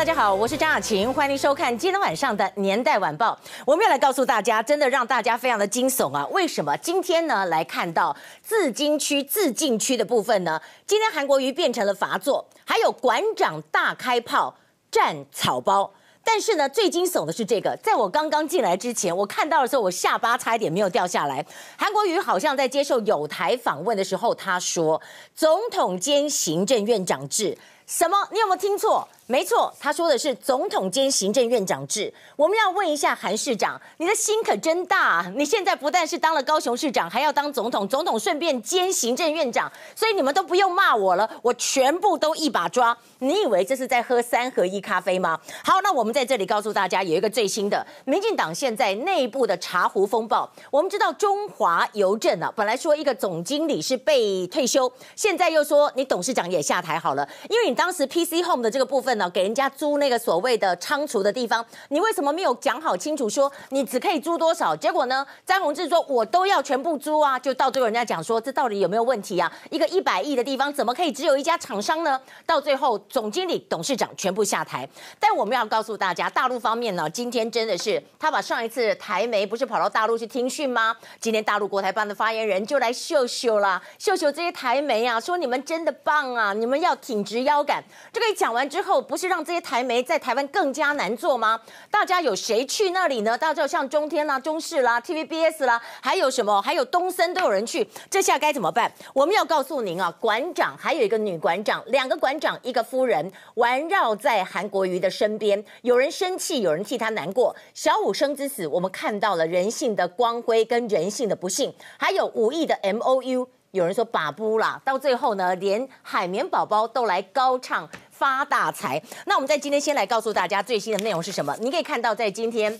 [0.00, 3.38] 大家好，我是张雅琴，欢迎收看今天晚上的《年代晚报》。
[3.66, 6.26] 我们要来告诉大家，真的让大家非常的惊悚啊！
[6.28, 7.44] 为什么今天呢？
[7.44, 10.58] 来看到自金区、自禁区的部分呢？
[10.86, 14.56] 今天韩国瑜变成了罚座，还有馆长大开炮
[14.90, 15.92] 战草包。
[16.24, 21.44] 但是呢，最惊悚的是这个，在我刚刚进来之前，我看到的时候，我下巴差一点没有掉下来。
[21.76, 25.02] 韩国瑜好像在接受友台访问的时候，他说
[25.36, 28.16] ：“总统兼行政院长制。”什么？
[28.30, 29.06] 你有没有听错？
[29.30, 32.12] 没错，他说的是总统兼行政院长制。
[32.34, 35.32] 我们要问一下韩市长，你的心可真大啊！
[35.36, 42.96] 你现在不但是当了高雄市长，还要当总统，总统顺便兼行政院长，所以你们都不用骂我了，我全部都一把抓。
[43.20, 45.38] 你以为这是在喝三合一咖啡吗？
[45.62, 50.50] 好，那我们在这里告诉大家，有一个最新的民进党现在内部的茶壶风暴。
[50.72, 59.19] 我们知道中华邮政啊，本来说一个总经理是被退休，现在又说你董事长也下台好了，因为你当时 PC Home 的这个部分。
[59.28, 64.74] 给人家租那个所谓的仓储的地方，你为什么没有讲好清楚说你只可以租多少？
[64.76, 69.52] 结果呢，詹宏志说我都要全部租啊，就到最后人家讲说这到底有没有问题啊？
[69.70, 72.20] 一个一百亿的地方怎么可以只有一家厂商呢？
[72.46, 74.88] 到最后总经理、董事长全部下台。
[75.18, 80.96] 但我们要告诉大家，大陆方面呢，今天真的是他把上一次台媒不是跑到大陆去听训吗？
[81.18, 87.82] 今天大陆国台办的发言人就来秀秀啦，秀秀这些台媒啊，说你们真的棒啊，你们要挺直腰杆。
[88.12, 89.00] 这个一讲完之后。
[89.10, 91.60] 不是让这些台媒在台湾更加难做吗？
[91.90, 93.36] 大家有谁去那里呢？
[93.36, 96.62] 大家像中天啦、中视啦、TVBS 啦，还有什么？
[96.62, 98.92] 还有东森都有人去，这下该怎么办？
[99.12, 107.56] 我们要告诉您啊，馆长还有一个女馆长，两个馆长一个夫人环绕在韩国瑜的身边，有人生气，有人替他难过。
[107.74, 117.88] 小五生之死，我们看到了人性的光辉跟人性的不幸，还有五亿的 MOU，有人说把不啦，到最后呢，连海绵宝宝都来高唱。
[118.20, 119.02] 发大财！
[119.24, 121.56] 那我们在今天先来告诉大家最新的内容是什么？
[121.58, 122.78] 你可以看到，在今天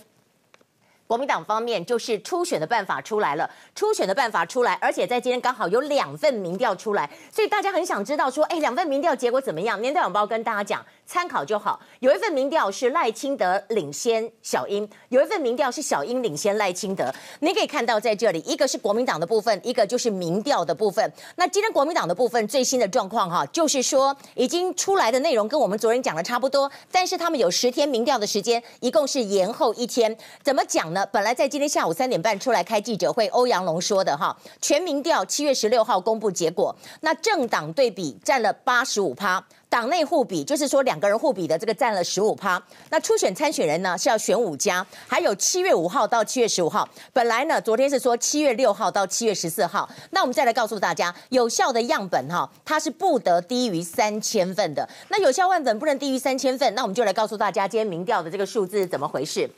[1.07, 9.81] 国民党方面就是初选的办法出来了，初选的办法出来，而且在今天刚好有两份民调出来，所以大家很想知道说，哎，两份民调结果怎么样？
[9.81, 10.85] 年代晚报跟大家讲。
[11.11, 11.77] 参考就好。
[11.99, 17.13] 有一份民调是赖清德领先小英，有一份民调是小英领先赖清德。
[17.41, 21.11] 你可以看到在这里，一个是国民党的部分，一个就是民调的部分。
[21.35, 30.17] 那今天国民党的部分最新的状况哈，就是说已经出来的内容跟我们昨天讲的差不多，但是他们有十天民调的时间，一共是延后一天。
[30.41, 31.05] 怎么讲呢？
[31.11, 39.43] 本来在今天下午三点半出来开记者会，欧阳龙说的哈，全民调七月十六号公布结果，那政党对比占了八十五趴。
[39.71, 42.61] 党内互比，就是说两个人互比的这个占了十五趴。
[42.89, 46.85] 那初选参选人呢是要选五家，还有七月五号到七月十五号。
[47.13, 49.89] 本来呢，昨天是说七月六号到七月十四号。
[50.09, 54.85] 那我们再来告诉大家，有效的样本哈，它是不得低于三千份的。
[55.07, 59.49] 那有效样本不能低于三千份，那我们就来告诉大家，今天民调的这个数字是怎么回事。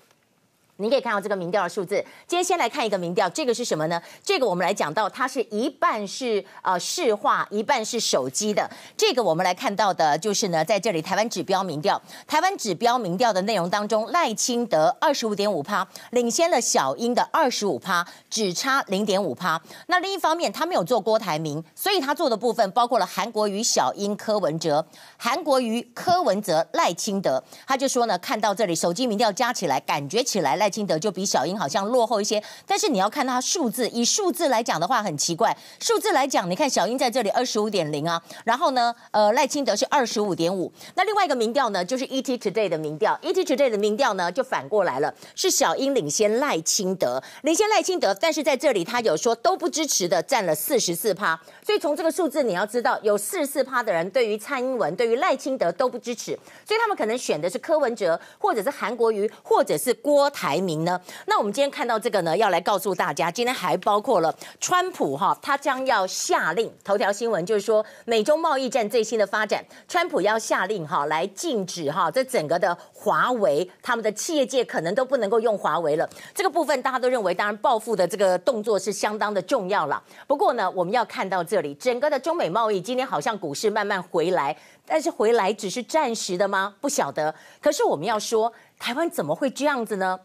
[0.78, 2.04] 你可以看到这个民调的数字。
[2.28, 4.02] 今天先来看一个民调，这个是什么呢？
[4.24, 8.68] 这个我们来讲到，它是一半是呃市话，一半是手机的。
[8.98, 19.62] 这个我们来看到的就是呢，在这里台湾指标民调，台湾指标民调的内容当中，赖清德二十五点五趴，领先了小英的二十五趴，只差零点五趴。
[19.88, 24.84] 那另一方面，他没有做郭台铭，所以他做的部分包括了韩国瑜、小英、柯文哲、
[25.18, 27.44] 韩国瑜、柯文哲、赖清德。
[27.68, 35.54] 他就说呢，看到这里手机民调加起来，感觉起来赖清德就比小英好像落后一些，但是你要看他数字，以数字来讲的话很奇怪。
[35.82, 40.72] 数字来讲，你看小英在这里二十五点零啊，然后呢，呃，赖清德是二十五点五。
[40.96, 51.38] 那另外一个民调呢，就是 ET Today 的民调，ET Today 的民调呢就反过来了，是小英领先赖清德，领先赖清德，但是在这里他有说都不支持的占了四十四趴。
[51.66, 61.00] 所以从这个数字你要知道，有四十四趴的人对于蔡英文、对于赖清德都不支持，所以他们可能选的是柯文哲，或者是韩国瑜，或者是郭台排名呢。
[61.26, 76.08] 那我们今天看到这个呢，要来告诉大家，今天还包括了川普哈，他将要下令，头条新闻就是说美中贸易战最新的发展，川普要下令哈，来禁止哈这整个的华为，他们的企业界可能都不能够用华为了。
[76.36, 80.02] 这个部分大家都认为，当然报复的这个动作是相当的重要了。
[80.28, 81.44] 不过呢，我们要看到。
[81.46, 84.56] 这里整个的中美贸易今天好像股市慢慢回来，
[84.86, 86.74] 但是回来只是暂时的吗？
[86.80, 87.36] 不晓得。
[87.62, 90.18] 可是我们要说，台湾怎么会这样子呢？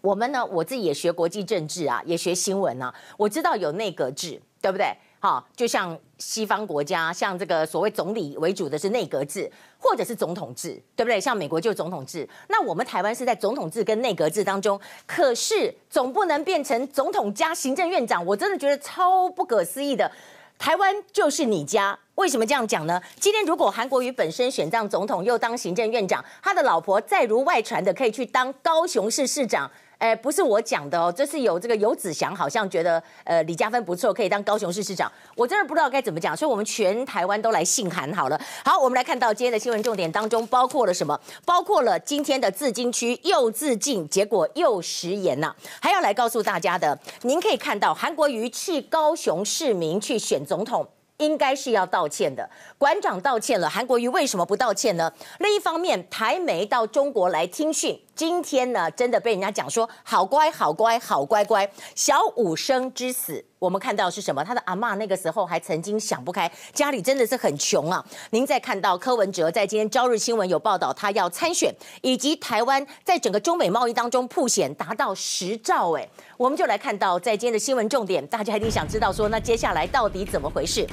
[0.00, 4.86] 我们呢，我自己也学国际政治啊，也学新闻啊，我知道有内阁制，对不对？
[5.22, 11.20] 好，就像西方国家，像这个所谓总理为主的是内阁制，或者是总统制，对不对？
[11.20, 20.10] 像美国就是总统制，那我们台湾是在总统制跟内阁制当中，可是总不能变成总统加行政院长，我真的觉得超不可思议的。
[20.58, 21.98] 台湾就是你家。
[22.14, 23.00] 为什么这样讲呢？
[23.18, 29.70] 今天如果韩国瑜本身选上总统，又当行政院长，他的老婆再如外传的可以去当高雄市市长。
[30.00, 35.12] 哎，不是我讲的哦，这是有这个游子祥好像觉得呃李嘉芬不错，可以当高雄市市长。
[35.36, 38.40] 我真的不知道该怎么讲，所以我们全台湾都来信函好了。
[38.64, 41.20] 好，我们来看到今天的新闻重点当中包括了什么？
[41.44, 45.56] 包括了今天的自金区又自尽，结果又食言呐、啊。
[45.82, 50.88] 还要来告诉大家的，您可以看到韩国瑜去高雄市民去选总统。
[51.18, 52.48] 应该是要道歉的，
[52.78, 55.12] 馆长道歉了，韩国瑜为什么不道歉呢？
[55.40, 63.42] 另一方面，台媒到中国来听训，今天呢，真的被人家讲说好乖好乖好乖乖，小武生之死。
[63.58, 64.44] 我们看到是什么？
[64.44, 68.04] 他的阿嬷那个时候还曾经想不开，家里真的是很穷啊。
[68.28, 76.06] 您再看到柯文哲在今天朝日新闻有报道，他要参选，以及台湾在整个中美贸易当中曝险达到十兆，哎，
[76.36, 80.86] 我们就来看到在今天的新闻重点，大家一定想知道说，那接下来到底怎么回事？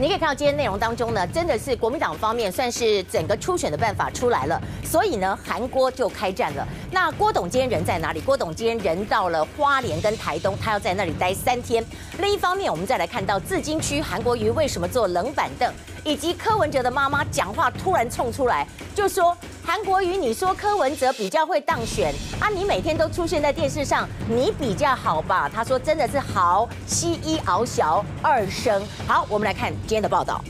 [0.00, 6.66] 你可以看到今天内容当中呢，真的是国民党方面算是整个初选的办法出来了，所以呢，韩国就开战了。
[6.90, 8.20] 那郭董今天人在哪里？
[8.22, 11.84] 郭董今天人到了花莲跟台东，他要在那里待三天。
[12.18, 15.70] 另一方面，我们再来看到自金区韩国瑜为什么坐冷板凳，
[16.02, 19.36] 以及柯文哲的妈妈讲话突然冲出来，就说。
[19.64, 22.48] 韩国瑜，你说柯文哲比较会当选啊？
[22.48, 25.48] 你每天都出现在电视上，你比较好吧？
[25.52, 28.82] 他说真的是好，西一熬小二生。
[29.06, 30.42] 好，我们来看今天的报道。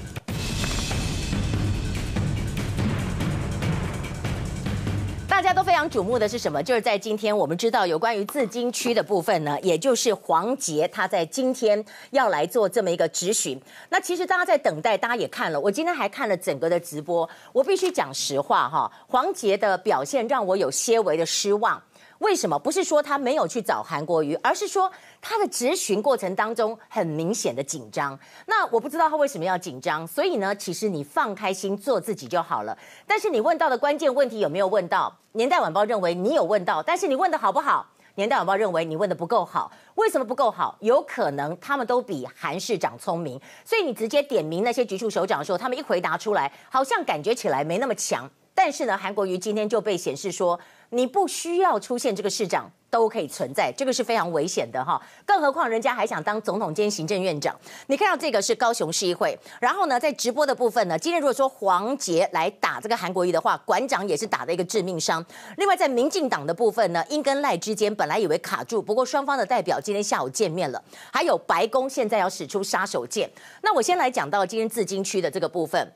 [5.41, 6.63] 大家都非常瞩目的是什么？
[6.63, 13.59] 就是在今天，我们知道有关于自金区的部分呢，也就是黄杰他在今天要来做这么一个质询。
[13.89, 17.27] 那其实大家在等待，大家也看了，我今天还看了整个的直播。
[17.55, 21.83] 我必须讲实话哈，黄杰的表现让我有些微的失望。
[22.21, 22.59] 为什么？
[22.59, 24.91] 不是说他没有去找韩国瑜，而是说
[25.23, 28.19] 他的质询过程当中很明显的紧张。
[28.47, 30.07] 那我不知道他为什么要紧张。
[30.07, 32.77] 所以呢，其实你放开心做自己就好了。
[33.07, 35.11] 但是你问到的关键问题有没有问到？
[35.33, 37.87] 年代晚报认为你有问到，但是你问的好不好？
[38.17, 39.73] 年代晚报认为你问的不够好。
[39.95, 40.77] 为什么不够好？
[40.81, 48.29] 有可能他们都比韩市长聪明，所以你直接点名那些局处首长的时候，他们一回答出来，好像感觉起来没那么强。
[48.53, 50.59] 但是呢，韩国瑜今天就被显示说，
[50.91, 55.01] 你不需要出现这个市长都可以存在，这个是非常危险的哈。
[55.25, 57.57] 更何况人家还想当总统兼行政院长。
[57.87, 65.25] 你看到这个是高雄市议会，然后呢，在直播的部分呢，今天如果说黄杰来打这个韩国瑜的话，馆长也是打的一个致命伤。
[65.57, 70.83] 另外在民进党的部分呢，英跟赖之间本来以为卡住，不过双方的代表今天下午见面了。
[71.13, 73.31] 还有白宫现在要使出杀手锏。
[73.63, 75.93] 那我先来讲到今天自金区的这个部分。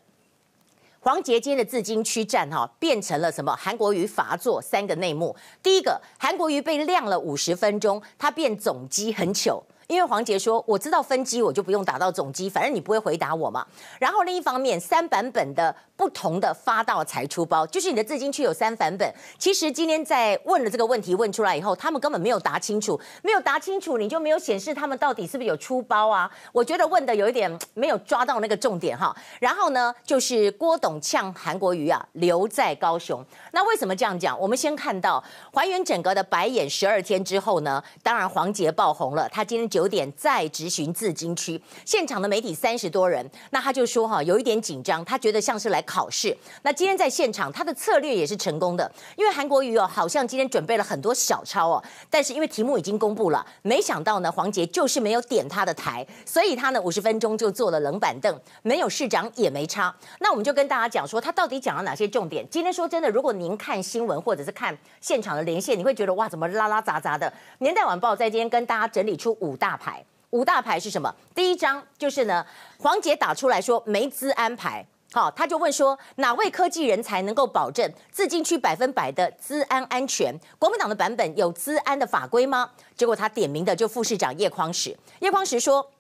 [1.05, 3.55] 黄杰今天的自金区战哈，变成了什么？
[3.55, 5.37] 韩国瑜罚坐三个内幕。
[5.63, 9.63] 第一个，韩国瑜被晾了五十分钟，他变总机很糗。
[9.87, 13.67] 因为黄捷说，我知道分机，我就不用打到总机，反正你不会回答我嘛。
[13.99, 19.13] 然后另一方面，三版本的不同的发到才出包，就是你的自金区有三版本。
[19.39, 26.31] 其实今天在问了这个问题问出来以后，他们根本没有答清楚，没有答清楚，你就没有显示他们到底是不是有出包啊？
[26.53, 29.15] 我觉得问的有一点没有抓到那个重点哈。
[29.39, 33.23] 然后呢，就是郭董呛韩国瑜啊，留在高雄。
[33.53, 34.39] 那为什么这样讲？
[34.41, 39.69] 我们先看到还原整个的白眼十二天之后呢，当然黄捷爆红了，他今天。
[39.75, 46.37] 九点再质询自金区现场的媒体三十多人，那他就说哈，有一点紧张，他觉得像是来考试。
[46.63, 59.93] 那今天在现场，他的策略也是成功的，因为韩国瑜哦，好像今天准备了很多小抄哦，但是因为题目已经公布了，没想到呢，黄捷就是没有点他的台，所以他呢五十分钟就坐了冷板凳，没有市长也没差。
[60.21, 62.47] 那我们就跟大家讲说，他到底讲了哪些重点？
[62.49, 67.33] 今天说真的，如果您看新闻或者是看现场的连线，你会觉得哇，怎么拉拉杂杂的？
[67.59, 71.11] 年代晚报在今天跟大家整理出五大大牌，五大牌是什么？
[71.35, 72.45] 第一张就是呢，
[72.79, 80.39] 黄杰打出来说没资安排，好，他就问说哪位科技人才能够保证自进去百分百的资安安全？
[80.59, 82.71] 国民党的版本有资安的法规吗？
[82.95, 85.91] 结果他点名的就副市长叶匡时，叶匡时说，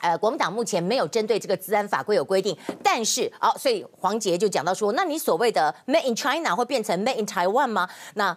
[0.00, 7.88] 呃，国民党目前没有针对这个资安法规有规定，但是哦，所以黄杰就讲到说，那你所谓的 Made in China 会变成 Made in Taiwan 吗？
[8.14, 8.36] 那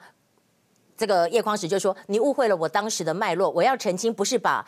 [1.01, 4.63] 这个叶匡时就说：“你误会了我当时的脉络，我要澄清，不是把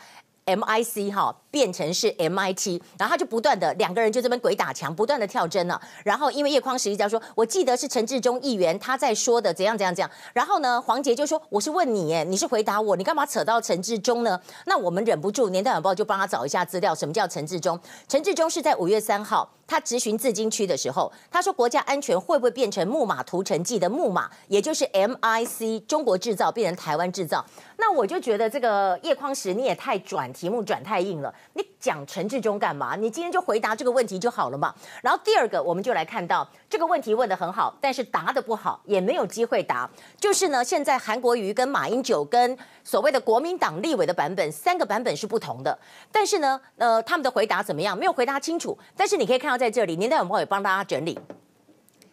[0.46, 5.80] MIC 哈变成是 MIT，然后他就不断的两个人就这边鬼打墙，不断的跳针了。
[6.04, 10.10] 然后因为叶匡时一直在说，我记得是陈志忠议员他在说的怎样怎样怎样。
[10.32, 14.40] 然后呢，黄杰就说我是问你耶，你是回答我，你干嘛扯到陈志忠呢？
[14.66, 17.78] 那我们忍不住，年代晚报就帮他找一下资料，什么叫陈志忠？
[18.08, 27.44] 陈志忠是在五月三号他质询自金区的时候，他说国家安全会不会变成木马屠城记的木马，也就是 MIC 中国制造变成台湾制造？
[27.76, 32.96] 那我就觉得这个叶匡时你也太转题目转太硬了，你讲陈志忠干嘛？
[32.96, 34.74] 你今天就回答这个问题就好了嘛。
[35.02, 39.88] 然后第二个，我们就来看到这个问题问得很好，但是答得不好，也没有机会答。
[40.18, 45.78] 就是呢，现在韩国瑜跟马英九跟所谓的国民党立委的版本，三个版本是不同的。
[46.10, 47.96] 但是呢，呃，他们的回答怎么样？
[47.96, 48.76] 没有回答清楚。
[48.96, 51.16] 但是你可以看到在这里，年代晚报也帮大家整理。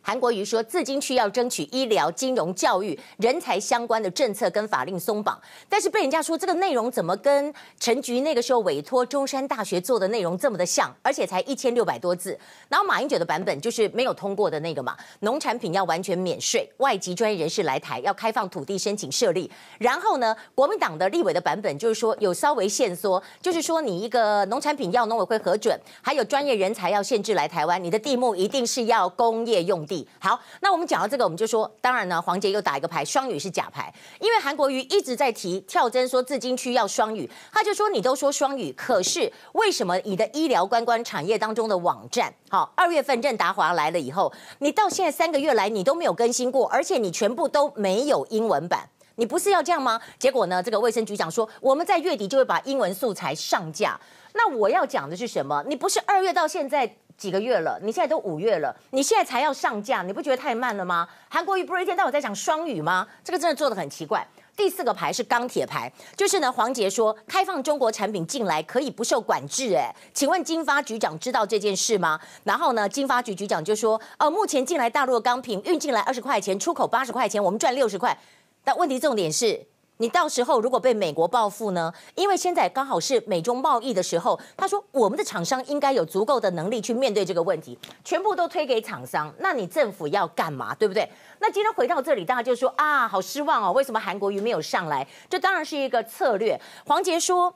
[0.04, 5.40] 韩国瑜说，自金区要争取医疗、金融、教育、人才相关的政策跟法令松绑，
[5.70, 12.36] 但是被人家说这个内容怎么跟陈菊那个时候委托中山大学做的内容这么的像，而且才一千六百多字。
[12.68, 19.50] 然后马英九的版本就是没有通过的那个嘛，农产品要完全免税，外籍专业人士来台要开放土地申请设立。
[19.78, 29.86] 然后呢，国民党的立委的版本就是说有稍微限缩，就是说你一个农产品要农委会核准，还有专业人才要限制来台湾，你的地目一定是要工业用。
[30.20, 50.00] 好，那我们讲到这个，我们就说，当然呢，黄捷又打一个牌，双语是假牌，因为韩国瑜一直在提跳针，说自金区要双语，他就说你都说双语，可是为什么你的医疗观光产业当中的网站，好，二月份任达华来了以后，你到现在三个月来你都没有更新过，而且你全部都没有英文版，你不是要这样吗？
[50.18, 54.00] 结果呢，这个卫生局长说，我们在月底就会把英文素材上架。
[54.34, 55.62] 那我要讲的是什么？
[55.68, 56.96] 你不是二月到现在？
[57.22, 61.08] 几个月了，你现在都五月了，你现在才要上架，你不觉得太慢了吗？
[61.30, 63.08] 韩国瑜不是一天到晚在讲双语吗？
[63.24, 64.28] 这个真的做的很奇怪。
[64.56, 72.20] 第四个牌是钢铁牌，就是呢，黄杰说开放中国产品进来可以不受管制，哎，请问经发局长知道这件事吗？
[72.44, 78.18] 然后呢，经发局局长就说，呃，目前进来大陆的钢品运进来二十块钱，出口八十块钱，我们赚六十块。
[78.64, 79.68] 但问题重点是。
[80.02, 81.94] 你到时候如果被美国报复呢？
[82.16, 90.74] 因为现在刚好是美中贸易的时候，他说我们的厂商应该有足够的能力去面对这个问题，全部都推给厂商，那你政府要干嘛？
[90.74, 91.08] 对不对？
[91.38, 95.08] 那今天回到这里，大家就说啊，好失望哦，为什么韩国瑜没有上来？
[95.30, 96.60] 这当然是一个策略。
[96.88, 97.54] 黄杰说，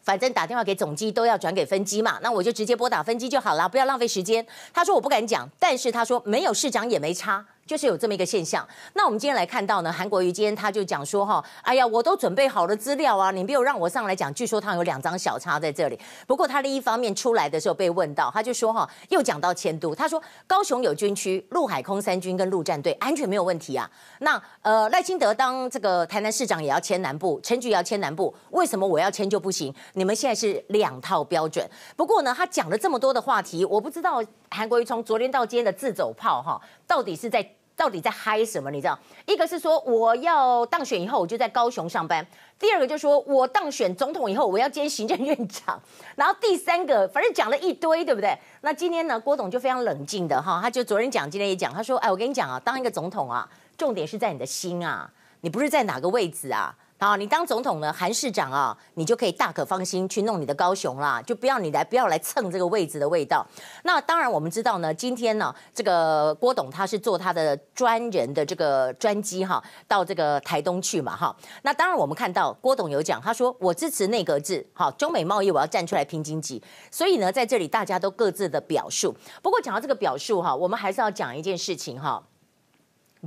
[0.00, 4.46] 反正打电话给总机都要转给分机嘛，那我就直接拨打分机就好了，不要浪费时间。
[4.72, 7.44] 他说我不敢讲，但是他说没有市长也没差。
[7.70, 8.66] 就是有这么一个现象。
[8.94, 14.34] 那我们今天来看到呢，韩国瑜今天他就讲说哈，哎呀，我都准备好了资料啊，你没有让我上来讲。
[14.34, 15.96] 据说他有两张小叉在这里。
[16.26, 23.88] 不过他另一方面出来的时候被问到，他就说哈，又讲到迁都，他说高雄有军区，陆海空三军跟陆战队安全没有问题啊。
[24.18, 29.72] 那呃赖清德当这个台南市长也要迁南部，陈菊也要迁南部，为什么我要迁就不行？
[29.92, 31.64] 你们现在是两套标准。
[31.94, 37.48] 不过呢，他讲了这么多的话题，我不知道韩国瑜从昨天到今天的自走炮哈，到底是在。
[37.80, 38.70] 到底在嗨什么？
[38.70, 42.24] 你知道，一个是说我要当选以后我就在高雄上班，
[42.58, 45.80] 第二个就是说我当选总统以后我要兼行政院长，
[46.14, 48.36] 然后第三个反正讲了一堆，对不对？
[48.60, 55.10] 那今天呢，郭总就非常冷静的哈，他就昨天讲，今天也讲，他说，哎，我跟你讲啊，当一个总统啊，重点是在你的心啊，
[55.40, 56.76] 你不是在哪个位置啊。
[57.02, 63.42] 好，你当总统呢，韩市长啊，你就可以大可放心去弄你的高雄啦，就不要你来，不要来蹭这个位置的味道。
[63.84, 71.34] 那当然，我们知道呢，今天呢，这个郭董他是坐他的专人的这个专机哈，到这个台东去嘛哈。
[71.62, 76.62] 那当然，我们看到郭董有讲，他说我支持内阁制，好，中美贸易我要站出来拼经济。
[76.90, 79.16] 所以呢，在这里大家都各自的表述。
[79.40, 82.22] 不过讲到这个表述哈，我们还是要讲一件事情哈。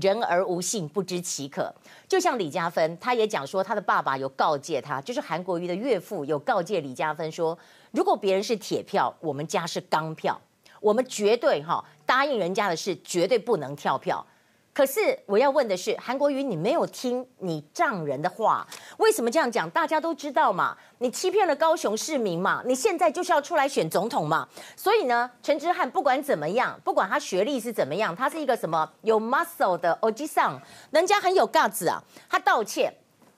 [0.02, 1.74] 人而无信，不知其可。
[2.08, 7.58] 就像李嘉芬，他也讲说，他的爸爸有告诫他，就是韩国瑜的岳父有告诫李嘉芬说，
[7.92, 10.40] 如果别人是铁票，我们家是钢票，
[10.80, 14.26] 我们绝对哈答应人家的事，绝对不能跳票。
[14.74, 19.70] 可是我要问的是，韩国瑜，你没有听你丈人的话，为什么这样讲？
[19.70, 24.48] 大家都知道嘛，你欺骗了高雄市民嘛，你现在就是要出来选总统嘛。
[24.76, 32.04] 所以呢，陈之汉不管怎么样，不管他学历是怎么样，他是一个什么有 muscle 的欧吉桑，人家很有 guts 啊。
[32.28, 32.92] 他道歉，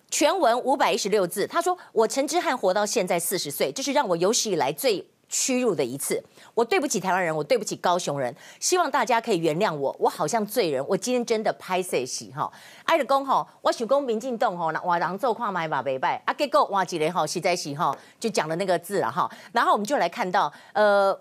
[0.10, 12.52] 全文五百一十六字，他说：“我陈之汉活到现在四十岁，这是让我有史以来最。”屈辱的一次，我对不起台湾人，我对不起高雄人，希望大家可以原谅我，我好像罪人，我今天真的拍摄戏哈，
[12.86, 21.20] 爱的公吼，我想讲民进党吼，那我人做看卖吧，袂歹，啊结果换一个吼，实在是吼，就讲了那个字了哈，然后我们就来看到，呃。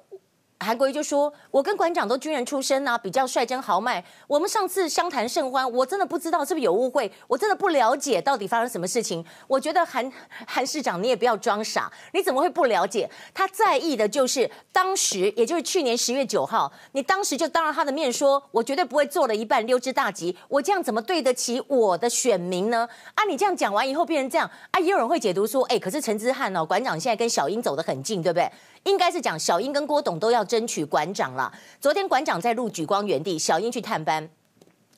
[0.64, 4.02] 韩国瑜就说：“我跟馆长都军人出身啊，比较率真豪迈。
[4.26, 9.24] 我们上次相谈甚欢，我真的不知道是不是有误会，我真的不了解到底发生什么事情。
[9.46, 10.10] 我觉得韩
[10.48, 13.08] 韩市长，你也不要装傻，你怎么会不了解？
[13.34, 20.34] 他在意的就是当时，也就是去年十月九号，你当时就当着他的面说，我绝对不会做了一半溜之大吉。
[20.48, 22.88] 我这样怎么对得起我的选民呢？
[23.14, 28.50] 啊，你这样讲完以后变成这样啊，也有人会解读说，哎，可是陈之汉哦，馆长现在跟小英走得很近，对不对？
[28.84, 31.52] 应该是讲小英跟郭董都要。”争取馆长了。
[31.80, 34.28] 昨天馆长在录莒光源地，小英去探班。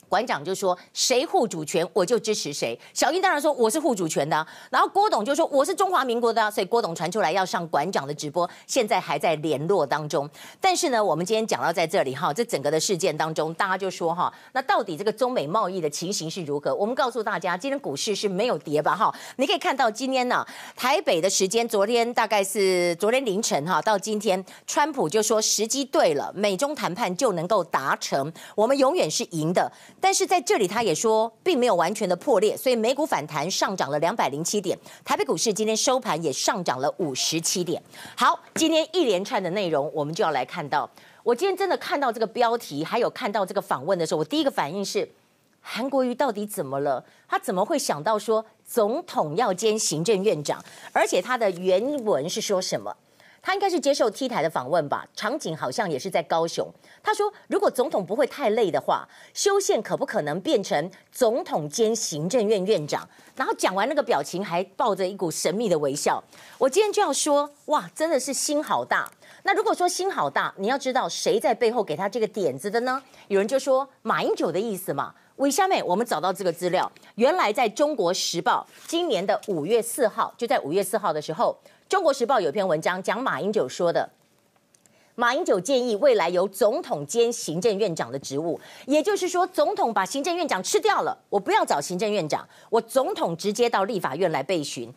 [0.09, 10.29] 馆长就说：“谁护主权，我就支持谁。”小英当然说：“我是护主权的。”然后郭董就说：“我是中华民国的。”所以郭董传出来要上馆长的直播，现在还在联络当中。
[10.61, 16.75] 但是呢，我们今天讲到在这里哈，这整个的事件当中，大家就说哈，那到底这个中美贸易的情形是如何？
[16.75, 18.95] 我们告诉大家，今天股市是没有跌吧？
[18.95, 20.47] 哈，你可以看到今天呢，
[20.77, 29.71] 台北的时间，昨天大概是昨天凌晨哈，到今天，川普就说时机对了，美中谈判就能够达成，我们永远是赢的。
[30.01, 37.83] 但是在这里，他也说并没有完全的破裂，所以美股反弹上涨了两百零七点，台北股市今天收盘也上涨了五十七点。
[38.17, 40.89] 好，今天一连串的内容，我们就要来看到。
[41.25, 45.09] 我今天真的看到这个标题，还有看到这个访问的时候，我第一个反应是：
[45.61, 47.05] 韩国瑜到底怎么了？
[47.29, 50.65] 他怎么会想到说总统要兼行政院长？
[50.93, 52.97] 而且他的原文是说什么？
[53.47, 56.69] 他应该是接受 T 台的访问吧，场景好像也是在高雄。
[57.01, 63.09] 他说，如果总统不会太累的话，修宪可不可能变成总统兼行政院院长？
[63.37, 66.21] 然后讲完那个表情还抱着一股神秘的微笑。
[66.59, 69.09] 我今天就要说，哇，真的是心好大。
[69.45, 73.01] 那如果说心好大，你要知道谁在背后给他这个点子的呢？
[73.29, 75.15] 有人就说马英九的意思嘛。
[75.37, 81.57] 为下面我们找到这个资料，原来在中国时报今年的五月四号，就在五月四号的时候。
[81.89, 84.11] 中国时报有篇文章讲马英九说的，
[85.15, 94.93] 马英九建议未来由总统兼行政院长的职务，也就是说，总统把行政院长吃掉了，我不要找行政院长，我总统直接到立法院来备询，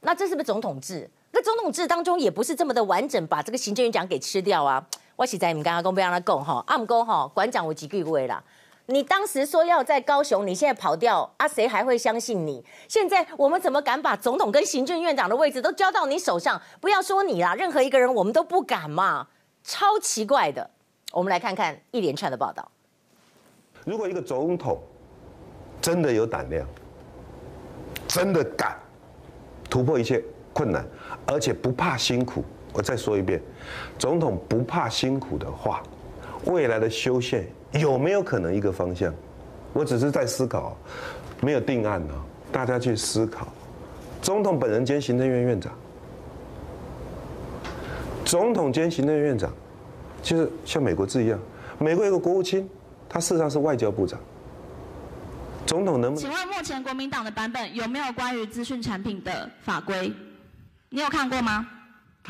[0.00, 1.08] 那这是不是总统制？
[1.32, 4.82] 那总统制当中也不是这么的完整，把这个行政院长给吃掉啊？
[5.16, 8.42] 我实在你们刚刚讲不让他讲哈，阿姆讲哈，馆长有几句话啦。
[8.90, 11.46] 你当时说要在高雄，你现在跑掉啊？
[11.46, 12.64] 谁还会相信你？
[12.88, 16.60] 现在我们怎么敢把总统跟行政院长的位置都交到你手上？
[16.80, 19.28] 不要说你啦，任何一个人我们都不敢嘛，
[19.62, 20.68] 超奇怪的。
[21.12, 22.68] 我们来看看一连串的报道。
[23.84, 24.82] 如果一个总统
[25.80, 26.66] 真的有胆量，
[28.08, 28.76] 真的敢
[29.70, 30.20] 突破一切
[30.52, 30.84] 困难，
[31.28, 33.40] 而且不怕辛苦，我再说一遍，
[33.96, 35.80] 总统不怕辛苦的话，
[36.46, 37.46] 未来的修宪。
[37.72, 39.14] 有没有可能一个方向？
[39.72, 40.76] 我只是在思考，
[41.40, 42.14] 没有定案呢。
[42.50, 43.46] 大家去思考。
[44.20, 45.72] 总统本人兼行政院院长，
[48.24, 49.52] 总统兼行政院院长，
[50.22, 51.38] 其实像美国字一样，
[51.78, 52.68] 美国有个国务卿，
[53.08, 54.18] 他事实上是外交部长。
[55.64, 56.28] 总统能不能？
[56.28, 60.12] 请问目前国民党的版本有没有关于资讯产品的法规？
[60.88, 61.66] 你有看过吗？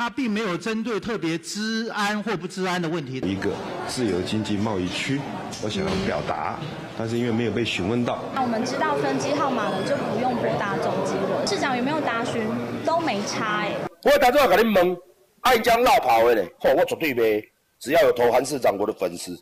[0.01, 3.19] 他并没有针对特别治安或不治安的问题。
[3.19, 3.51] 一个
[3.87, 5.21] 自由经济贸易区，
[5.63, 6.59] 我想要表达，
[6.97, 8.19] 但是因为没有被询问到。
[8.35, 11.47] 那我们知道分机号码了就不用拨打总机了。
[11.47, 12.41] 市长有没有答询？
[12.83, 13.75] 都没差哎。
[14.05, 14.97] 我打电话给你问，
[15.43, 16.49] 爱将闹跑的呢？
[16.61, 17.47] 嚯，我绝对呗，
[17.79, 19.39] 只要有投韩市长我的粉丝。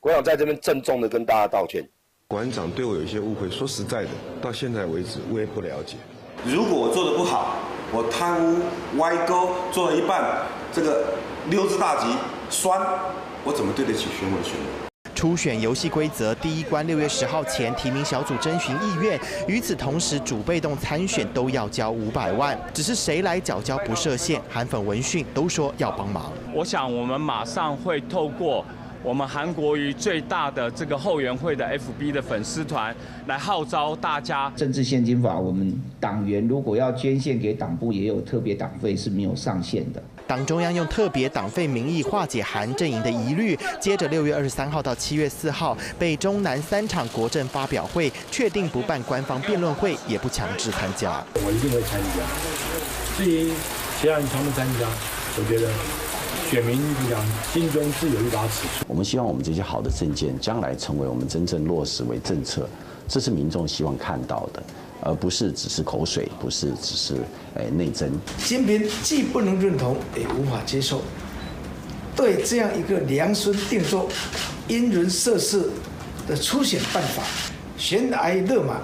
[0.00, 1.82] 我想在这边郑重的跟大家道歉。
[2.28, 4.10] 馆长对我有一些误会，说实在的，
[4.42, 5.96] 到现在为止我也不了解。
[6.46, 7.56] 如果我做的不好。
[7.92, 8.58] 我贪污
[8.98, 10.20] 歪勾做了一半，
[10.72, 11.04] 这个
[11.48, 12.08] 溜之大吉
[12.50, 12.80] 酸，
[13.44, 14.88] 我怎么对得起选委选委？
[15.14, 26.32] 初选游戏规则第一关六月十号前提名小组征询意愿，与此同时主被动参选都要交五百万，只是谁来缴交不设限，韩粉闻讯都说要帮忙。
[26.52, 28.64] 我想我们马上会透过。
[29.06, 32.92] 我们韩国瑜最大的这个后援会的 FB 的粉丝团
[33.28, 34.52] 来号召大家。
[34.56, 40.02] 政治献金法，我们党员如果要捐献给党部，也有特别党费是没有上限的。
[40.26, 51.24] 党中央用特别党费名义化解韩阵营的疑虑，接着六月二十三号到七月四号，北中南三场国政发表会，确定不办官方辩论会，也不强制参加。
[51.34, 53.52] 我一定会参加，至于
[54.00, 54.88] 其他人参不参加，
[55.38, 56.05] 我觉得。
[56.48, 56.80] 选民
[57.10, 57.20] 讲，
[57.52, 58.68] 心中自有一把尺。
[58.86, 62.68] 我们希望我们这些好的政见，将来成为我们真正落实为政策，
[63.08, 64.62] 这是民众希望看到的，
[65.00, 67.14] 而不是只是口水，不是只是
[67.54, 68.08] 诶内争。
[68.44, 71.02] 金平既不能认同，也无法接受，
[72.14, 74.08] 对这样一个量身定做、
[74.68, 75.68] 因人设事
[76.28, 77.24] 的初选办法，
[77.76, 78.76] 悬崖勒马、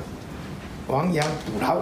[0.89, 1.81] 亡羊补牢，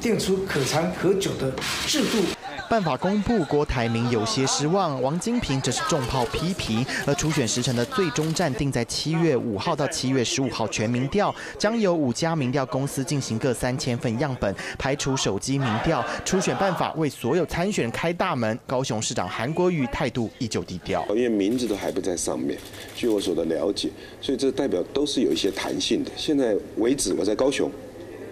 [0.00, 1.52] 定出可长可久的
[1.86, 2.37] 制度。
[2.68, 6.84] 办法公布，郭台铭有些失望，王金平则是重炮批评。
[7.06, 16.04] 而初选时程的最终站定在七月五号到七月十五号全民调，将由五家民调公司进行各三千份样本，排除手机民调。
[16.26, 18.58] 初选办法为所有参选开大门。
[18.66, 22.58] 高雄市长韩国瑜态度依旧低调，因为名字都还不在上面。
[22.94, 23.88] 据我所的了解，
[24.20, 26.10] 所以这代表都是有一些弹性的。
[26.16, 27.70] 现在为止，我在高雄，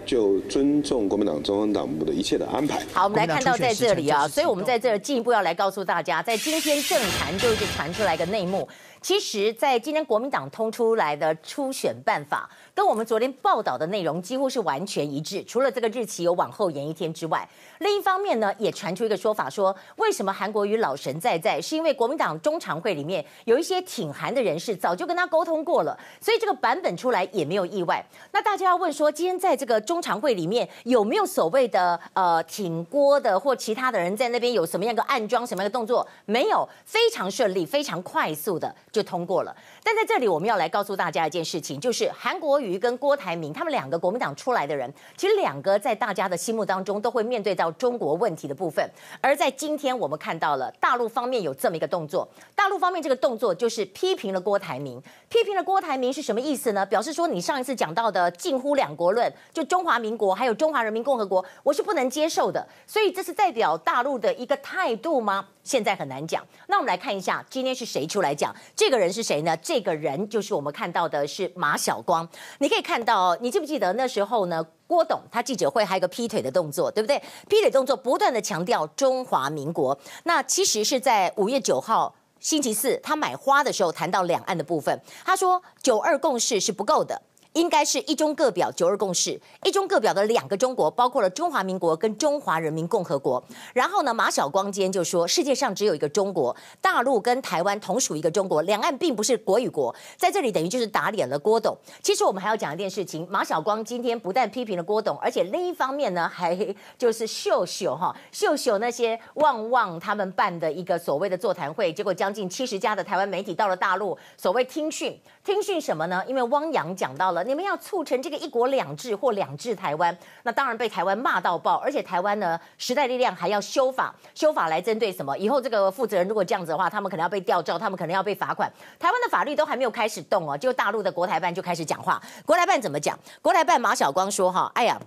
[0.07, 2.81] 就尊重国民党中央党部的一切的安排。
[2.93, 8.67] 好，我们来看到在这里啊，所以我们在这进一步要来告诉大家，在今天政坛就一直传出来一个内幕。
[9.01, 17.49] 其实，在今天国民党通出来的初选办法，跟我们昨天报道的内容几乎是完全一致，除了这个日期有往后延一天之外。
[17.79, 21.59] 另一方面呢，也传出一个说法说，为什么韩国瑜老神在在？
[21.59, 28.05] 是因为国民党中常会里面有一些挺韩的人士，早就跟他沟通过了，所以这个版本出来也没有意外。
[28.31, 36.07] 那大家要问说，今天在这个中常会里面有没有所谓的呃挺郭的或其他的人在那边有什么样的暗桩、什么样的动作？
[36.25, 39.55] 没有，非常顺利、非常快速的就通过了。
[39.83, 47.71] 但在这里，我们要来告诉大家一件事情，就是韩国瑜于跟郭台铭他们两个国民党出来的人，其实两个在大家的心目当中都会面对到。
[47.77, 48.83] 中国问题的部分，
[49.21, 54.99] 而在今天我们看到了大陆方面有这么一个动作，大陆方面这个动作就是批评了郭台铭，
[55.29, 56.83] 批评了郭台铭是什么意思呢？
[56.85, 65.47] 表示说你上一次讲到的近乎两国论，就中华民国还有中华人民共和国，我是不能接受的，所以这是代表大陆的一个态度吗？
[65.63, 66.41] 现在很难讲。
[66.67, 69.55] 那我们来看一下今天是谁出来讲，这个人是谁呢？
[69.57, 72.27] 这个人就是我们看到的是马晓光，
[72.59, 74.65] 你可以看到，你记不记得那时候呢？
[74.87, 77.21] 郭董他记者会还有个劈腿的动作，对不对？
[77.49, 79.97] 劈腿动作不断的强调中华民国。
[80.23, 87.21] 那其实是在五月九号星期四，他买花的时候谈到两岸的部分，他说九二共识是不够的。
[87.57, 89.39] 应该是一中各表，九二共识。
[89.63, 93.43] 一中各表的两个中国，包括了中华民国跟中华人民共和国。
[93.73, 99.93] 然后呢，马晓光今天就说，世界上只有一个中国，大陆跟台湾同属一个中国，两岸并不是国与国。
[100.17, 101.75] 在这里等于就是打脸了郭董。
[102.03, 106.55] 其实我们还要讲一件事情，马晓光今天不但批评了郭董，而且另一方面呢，还
[106.95, 116.23] 就是秀秀哈，秀秀那些旺旺他们办的一个所谓的座谈会，结果将近七十家的台湾媒体到了大陆，所谓听讯，听讯什么呢？
[116.27, 117.46] 因为汪洋讲到了。
[117.47, 125.35] 你们要促成这个一国两制或两制台湾，那当然被台湾骂到爆，而且台湾呢，时代力量还要修法，修法来针对什么？
[125.37, 128.69] 以后这个负责人如果这样子的话，他们可能要被吊照，他们可能要被罚款。
[128.99, 132.21] 台湾的法律都还没有开始动哦，就大陆的国台办就开始讲话。
[132.45, 133.17] 国台办怎么讲？
[133.41, 134.99] 国台办马晓光说：“哈，哎呀。”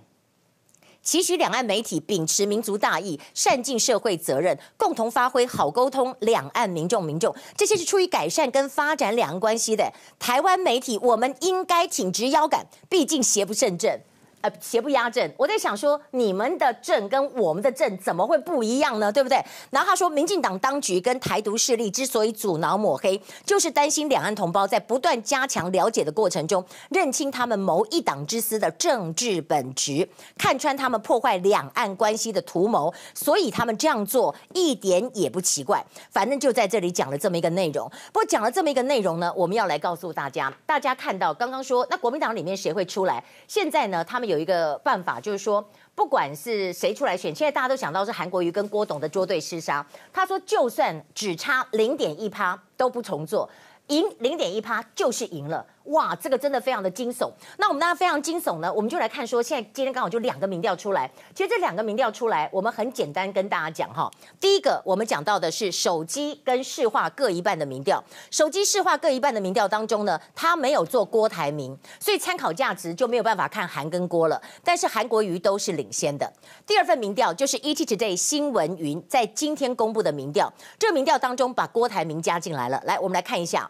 [1.03, 9.91] 期许两岸媒体秉持民族大义，善尽社会责任，共同发挥好沟通两岸民众民众，这些是出于改善跟发展两岸关系的。
[10.19, 13.99] 台湾媒体，我们应该挺直腰杆，毕竟邪不胜正。
[14.41, 15.31] 呃，邪不压正。
[15.37, 19.11] 我在想说，你们的正跟我们的正怎么会不一样呢？
[19.11, 19.39] 对不对？
[19.69, 35.85] 然后他说，民进党当局跟台独势力之所以阻挠抹黑，就是担心两岸同胞在不断加强了解的过程中，认清他们谋一党之私的政治本质，看穿他们破坏两岸关系的图谋，所以他们这样做一点也不奇怪。
[36.09, 37.87] 反正就在这里讲了这么一个内容。
[38.11, 43.23] 不过讲了这么一个内容呢，我们要来告诉大家，大家看到刚刚说，那国民党里面谁会出来？
[43.47, 44.30] 现在呢，他们。
[44.31, 45.63] 有一个办法，就是说，
[45.93, 49.85] 不管是谁出来选，现在大家都想到是韩国瑜跟郭董的捉对厮杀。
[50.11, 53.47] 他说，就算只差零点一趴都不重做，
[53.87, 55.63] 赢零点一趴就是赢了。
[55.91, 57.29] 哇，这个真的非常的惊悚。
[57.57, 61.09] 那我们大家非常惊悚呢，我们就来看说，现在今天刚好就两个民调出来。
[61.35, 64.09] 其实这两个民调出来，我们很简单跟大家讲哈。
[64.39, 68.03] 第一个，我们讲到的是手机跟市话各一半的民调。
[68.29, 74.41] 手机市话各一半的民调当中呢，他没有做郭台铭，所以参考价值就没有办法看韩跟郭了。
[74.63, 76.31] 但是韩国瑜都是领先的。
[76.65, 82.81] 第二份民调就是 ET Today 新闻云在今天公布的民调，这个民调当中把郭台铭加进来了。
[82.85, 83.69] 来，我们来看一下。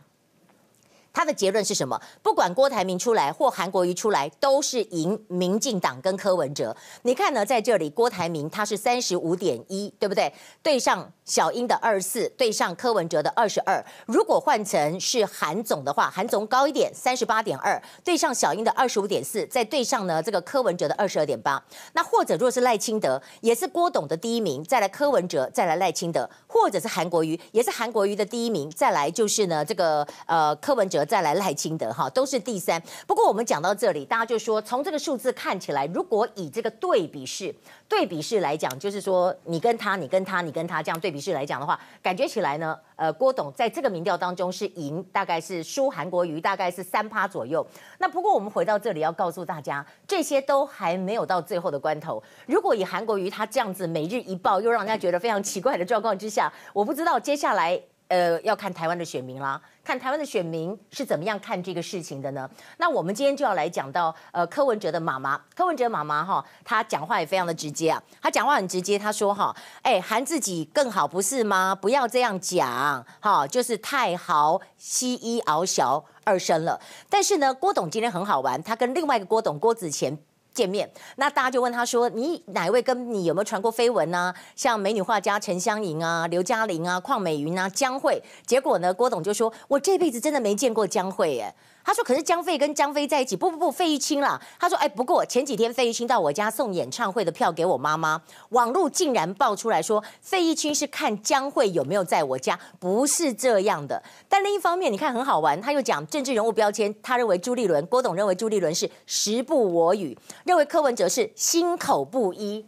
[1.14, 2.00] 他的结论是什么？
[2.24, 6.76] 不管郭台铭出来或韩国瑜出来，都是赢民进党跟柯文哲。
[7.04, 10.34] 你看呢，在这里郭台铭他是三十五点一，对不对？
[10.64, 13.82] 对上小英的二十四，对上柯文哲的二十二。
[14.06, 21.64] 如果换成是韩总的话，韩总高一点，三十八点二，对上小英的二十五点四，再对上呢这个柯文哲的二十二点八。
[21.94, 31.06] 那或者若是赖清德，也是郭董的第一名，再来柯文哲，再来赖清德，或者是韩国瑜，也是韩国瑜的第一名，再来就是呢这个呃柯文哲。
[31.06, 32.82] 再来赖清德哈，都是第三。
[33.08, 37.54] 不过我们讲到这里，大家就说，从这个数字看起来，如果以这个对比式、
[37.92, 47.68] 对比式来讲，就是说你跟他、你跟他、你跟他这样对比式来讲的话，感觉起来呢，呃，郭董在这个民调当中是赢，大概是输韩国瑜，大概是三趴左右。
[47.98, 52.24] 那不过我们回到这里要告诉大家，这些都还没有到最后的关头。
[52.46, 57.78] 如果以韩国瑜他这样子每日一报，又让人家觉得非常奇怪的状况之下，我不知道接下来。
[58.12, 62.50] 呃，要看台湾的选民啦，看台湾的选民是怎么样看这个事情的呢？
[62.76, 71.74] 那我们今天就要来讲到，呃，柯文哲的妈妈，柯文哲妈妈哈，她讲话也非常的直接啊，她讲话很直接，她说哈，哎，韩自己更好不是吗？
[71.74, 76.78] 不要这样讲，哈，就是太豪西医熬小二生了。
[77.10, 80.18] 但是呢，郭董今天很好玩，他跟另外一个郭董郭子乾。
[80.54, 84.34] 见面，那大家就问他说：“你哪位跟你有没有传过绯闻呢？
[84.56, 104.02] 像美女画家陈香凝啊、刘嘉玲啊、邝美云啊、江蕙。”结果呢，郭董就说：“我这辈子真的没见过江蕙耶。”他说：“可是江蕙跟江飞在一起，不不不，费玉清啦。”他说：“哎，不过前几天费玉清到我家送演唱会的票给我妈妈，网络竟然爆出来说费玉清是看江蕙有没有在我家，不是这样的。
[104.30, 112.66] 但另一方面，你看很好玩，他又讲政治人物标签，他认为朱立伦，郭董认为朱立伦是时不我与，认为柯文哲是心口不一。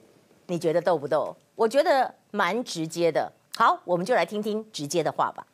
[0.48, 1.36] 你觉得逗不逗？
[1.56, 3.32] 我觉得蛮直接的。
[3.56, 5.46] 好，我们就来听听直接的话吧。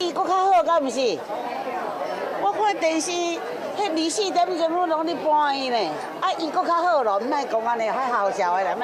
[0.00, 1.18] 你国较好，敢不是？
[2.40, 3.40] 我看电视，迄
[3.76, 5.76] 二四点钟我拢咧播伊呢。
[6.20, 8.76] 啊，伊阁较好咯，唔爱讲安尼，还好笑的啦。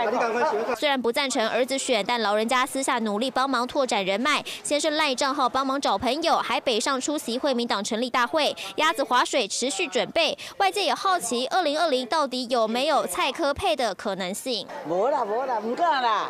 [0.76, 10.36] 虽然不赞成儿子选，但老人家私下努力帮忙拓展人脉，先是赖账号帮忙找朋友，还北上出席惠民党成立大会，鸭子划水持续准备。
[10.56, 14.66] 外界也好奇，二零二零到底有没有蔡科配的可能性？
[14.88, 16.28] 无啦无啦，唔敢啦。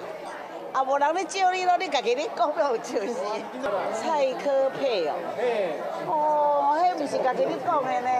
[0.74, 3.14] 啊，无人咧叫你咯，你家己咧讲了就是。
[3.94, 5.14] 蔡科佩哦，
[6.08, 8.10] 哦，迄毋是家己咧讲的呢，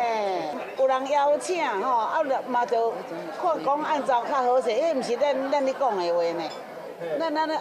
[0.79, 2.93] 有人邀请吼，啊，嘛就
[3.43, 6.45] 看讲按照较好势，迄毋是咱咱咧讲的话呢，
[7.19, 7.59] 咱咱咧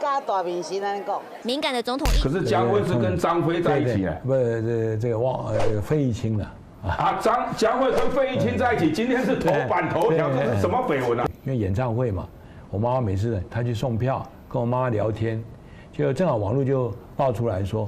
[0.00, 1.20] 加大明星咱讲。
[1.42, 2.08] 敏感的总统。
[2.22, 4.16] 可是江蕙是跟张飞在一起啊？
[4.24, 6.50] 不，这这个汪呃费玉清了。
[6.82, 11.26] 啊，张江蕙跟费玉清在一起，今天是头版头条，这是什么绯闻啊？
[11.44, 12.26] 因为演唱会嘛。
[12.72, 15.44] 我妈妈每次她去送票，跟我妈妈聊天，
[15.92, 17.86] 就正好网络就爆出来说，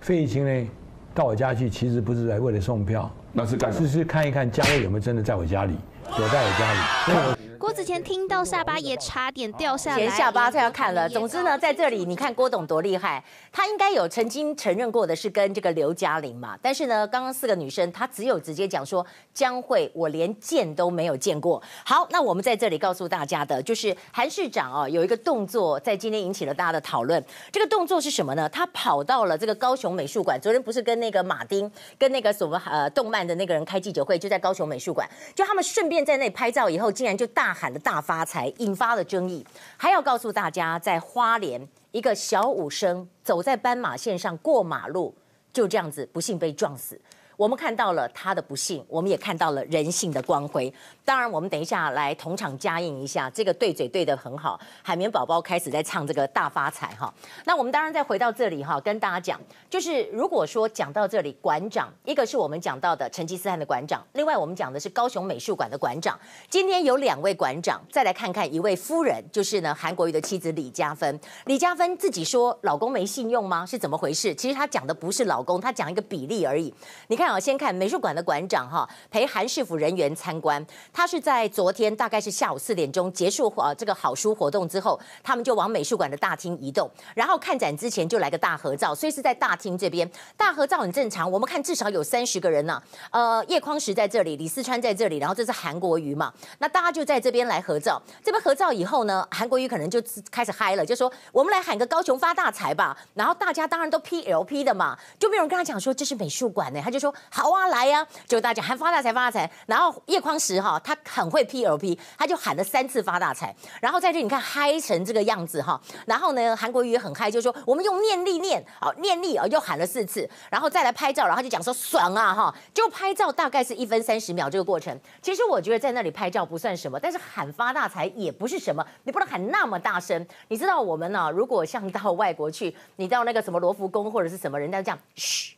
[0.00, 0.70] 费玉清呢
[1.12, 5.74] 到我家去，其实不是来为了送票，那是干，是是看一看家里有没有真的在我家里，
[6.16, 7.41] 躲在我家里。
[7.62, 11.08] 郭子乾听到下巴也差点掉下来，连下巴都要看了。
[11.08, 13.22] 总之呢，在这里你看郭董多厉害，
[13.52, 16.58] 他应该有曾经承认过的是跟这个刘嘉玲嘛。
[16.60, 21.62] 但是呢，刚刚四个女生，她只有直接讲说将会，我连见都没有见过。
[21.84, 27.24] 好，那我们在这里告诉大家的就是韩市长哦，有一个动作在今天引起了大家的讨论。
[27.52, 28.48] 这个动作是什么呢？
[28.48, 37.51] 他跑到了这个高雄美术馆，昨天不是跟那个马丁跟那个什么呃动漫的那个人开记者会，就在高雄美术馆，就他们顺便在那里拍照以后，竟然就大。
[37.52, 39.44] 喊的大发财，引发了争议。
[39.76, 45.14] 还要告诉大家，在花莲，一个小武生走在斑马线上过马路，
[45.52, 47.00] 就这样子不幸被撞死。
[47.36, 50.72] 我们看到了他的不幸，我们也看到了人性的光辉。
[51.04, 54.60] 当然，我们等一下来同场加映一下，这个对嘴对得很好。
[54.82, 57.12] 海绵宝宝开始在唱这个大发财哈。
[57.44, 66.16] 那我们当然再回到这里哈，跟大家讲，就是如果说讲到这里，馆长一个是我们讲到的成吉思汗的馆长，另外我们讲的是高雄美术馆的馆长。
[66.48, 71.18] 今天有两位馆长，再来看看一位夫人，就是呢韩国瑜的妻子李佳芬。
[71.46, 73.66] 李佳芬自己说老公没信用吗？
[73.66, 74.32] 是怎么回事？
[74.34, 76.72] 其实她讲的不是老公，她讲一个比例而已。
[77.08, 77.31] 你看。
[77.32, 80.62] 好，先看美术馆的馆长哈，陪韩市府人员参观。
[80.92, 91.30] 他是在昨天大概是下午四点钟结束呃这个好书活动之后，他们就往美术馆的大厅移动，然后看展之前就来个大合照，所以是在大厅这边大合照很正常。
[91.30, 97.98] 我们看至少有三十个人呢，呃，叶匡时在这里，李四川在这里，然后这是韩国瑜嘛，那大家就在这边来合照。
[98.22, 102.94] 这边合照以后呢，韩国瑜可能就开始嗨了，就说我们来喊个高雄发大财吧。
[103.14, 107.11] 然后大家当然都 PLP 的嘛，就没有人跟他讲说这是美术馆呢，他就说。
[107.30, 109.50] 好啊，来呀、就大家喊发大财，发大财。
[109.66, 113.54] 然后叶匡时哈，他很会 P L P，他就喊了三次发大财。
[113.80, 115.80] 然后在这你看嗨成这个样子哈。
[116.06, 120.28] 然后呢，韩国瑜也很嗨，就说我们用念力念，好念力啊，又喊了四次。
[120.50, 122.54] 然后再来拍照，然后就讲说爽啊哈。
[122.74, 124.98] 就拍照大概是一分三十秒这个过程。
[125.20, 130.26] 其实我觉得在那里拍照不算什么，但是喊发大财也不是什么，你不能喊那么大声。
[130.48, 135.56] 你知道我们呢、啊，如果像到外国去，你到那个什么罗浮宫或者是什么，人家这样嘘。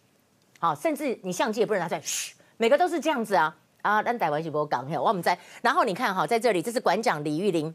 [0.65, 4.03] 好，甚至你相机也不能拿出来，嘘，每个都是这样子啊啊！
[4.03, 5.39] 但台湾是不讲，我们在。
[5.61, 7.75] 然后你看哈，在这里，这是馆长李玉玲。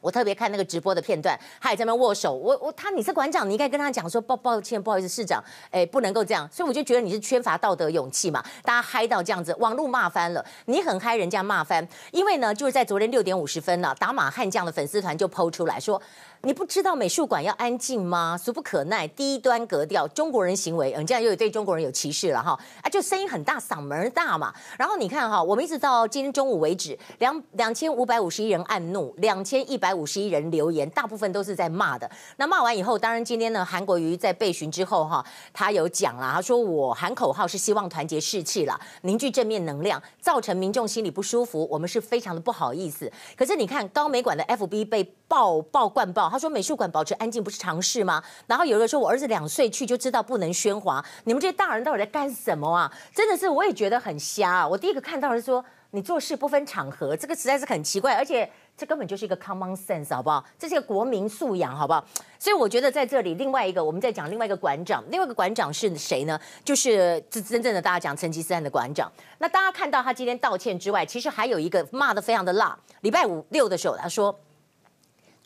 [0.00, 2.32] 我特别看那个直播的片段，他也在那握手。
[2.32, 5.42] 我我他你是馆长，你应该跟他讲说抱抱歉，不好意思，市长，
[5.72, 6.48] 哎，不能够这样。
[6.52, 8.42] 所以我就觉得你是缺乏道德勇气嘛。
[8.62, 11.86] 大家嗨到这样子，网络骂翻了，你很嗨，人家骂翻。
[12.12, 16.00] 因为呢，就是在昨天六点五十分呢，打马悍将的粉丝团就抛出来说。
[16.42, 18.38] 你不知道美术馆要安静吗？
[18.38, 22.88] 俗不可耐，低端格调，中国人行为，嗯，这样又有对中国人有歧视了哈啊！
[22.88, 24.54] 就声音很大，嗓门大嘛。
[24.78, 32.08] 然后你看哈，我们一直到今天中午为止，两两千五百五十一人按怒，两千一百五十一人留言，大部分都是在骂的。
[32.36, 43.10] 那骂完以后，当然今天呢，韩国瑜在被询之后哈，他有讲了，他说我喊口号是希望团结士气了，凝聚正面能量，造成民众心里不舒服，我们是非常的不好意思。
[43.36, 46.27] 可是你看高美馆的 FB 被爆爆灌爆。
[46.30, 54.68] 他说：“美术馆保持安静不是常事吗？”然后有人说：“我儿子两岁去就知道不能喧哗，你们这些大人到底在干什么啊？”真的是，我也觉得很瞎啊。
[54.68, 60.44] 我第一个看到的是说：“你做事不分场合，这个实在是很奇怪，而且这根本就是一个 common sense，好不好？
[60.58, 62.04] 这是一个国民素养，好不好？
[62.38, 66.38] 所以我觉得在这里，另外一个我们在讲另外一个馆长，另外一个馆长是谁呢？
[66.64, 69.10] 就是真真正的大家讲成吉思汗的馆长。
[69.38, 72.78] 那大家看到他今天道歉之外，其实还有一个骂得非常的辣。
[73.00, 74.38] 礼拜五六的时候，他说。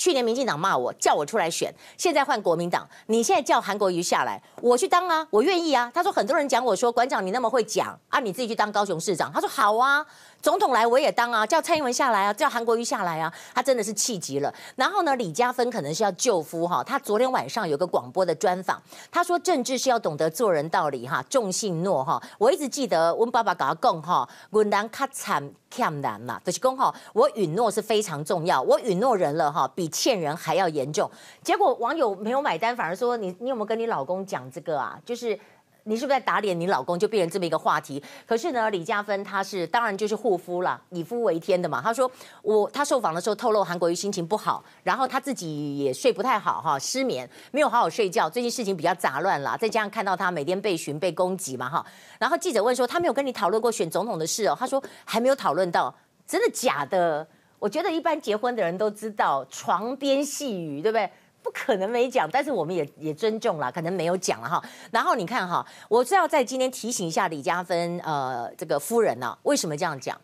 [0.03, 5.89] 去年民进党骂我，叫我出来选，现在换国民党，你现在叫韩国瑜下来，我去当啊，我愿意啊。
[5.95, 9.31] 他说很多人讲我说馆长你那么会讲啊，你自己去当高雄市长。
[9.33, 10.05] 他说好啊。
[10.43, 14.53] 总统来我也当啊，叫蔡英文下来啊，叫韩国瑜下来啊，他真的是气急了。
[14.75, 22.21] 然后呢，李嘉芬可能是要救夫哈，他昨天晚上有个广播的专访，他说政治是要懂得做人道理哈，重信诺哈。
[22.39, 31.09] 我一直记得我爸爸跟他讲哈，允人卡惨欠难嘛，就是讲哈，我允诺是非常重要，我允诺人了哈，比欠人还要严重。
[31.45, 34.99] 结果网友没有买单，反而说你你有没有跟你老公讲这个啊？
[35.07, 35.39] 就是。
[35.85, 38.03] 你是不是在打脸你老公，就变成这么一个话题？
[38.27, 41.81] 可是呢，李嘉芬她是当然就是护肤了，以夫为天的嘛。
[41.83, 42.11] 她说
[42.43, 51.85] 我她受访的时候透露韩国瑜心情不好，然后她自己也睡不太好哈，失眠，没有好好睡觉，最近事情比较杂乱啦，再加上看到他每天被询被攻击嘛哈。
[52.19, 55.95] 然后记者问说他没有跟你讨论过选总统的事哦，他说还没有讨论到，
[56.27, 57.27] 真的假的？
[57.59, 61.09] 我觉得一般结婚的人都知道床边细语，对不对？
[61.43, 64.63] 不可能没讲，但是我们也也尊重了，可能没有讲了哈。
[64.91, 70.19] 然后你看哈，我是要在今天提醒一下李嘉芬，呃，这个夫人呢、啊，为什么这样讲？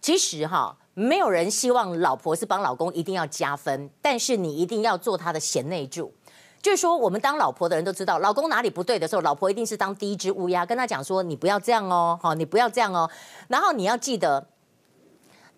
[0.00, 6.12] 其实哈，没有人希望老婆是帮老公一定要加分，但是你一定要做他的贤内助。
[6.60, 13.08] 就是说，我们当老婆的人都知道，老公哪里不对的时候，老婆一定是当第一只乌鸦，跟他讲说，你不要这样哦，好，你不要这样哦。
[13.48, 14.46] 然后你要记得。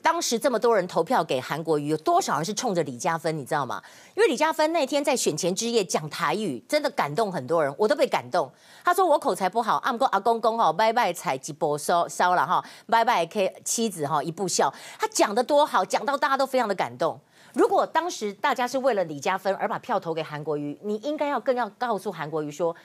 [0.07, 3.37] 当时这么多人投票给韩国瑜，有多少人是冲着李嘉芬？
[3.37, 3.83] 你知道吗？
[4.15, 8.49] 因为李嘉芬那天在选前之夜讲台语，真的感动很多人，我都被感动。
[8.85, 14.73] 他说我口才不好，阿公阿公公哈，拜拜菜一波烧烧了哈，拜拜 K 妻子哈一步笑。
[14.97, 17.19] 他讲得多好，讲到大家都非常的感动。
[17.55, 22.77] 如果当时大家是为了李嘉芬而把票投给韩国瑜，你应该要更要告诉韩国瑜说，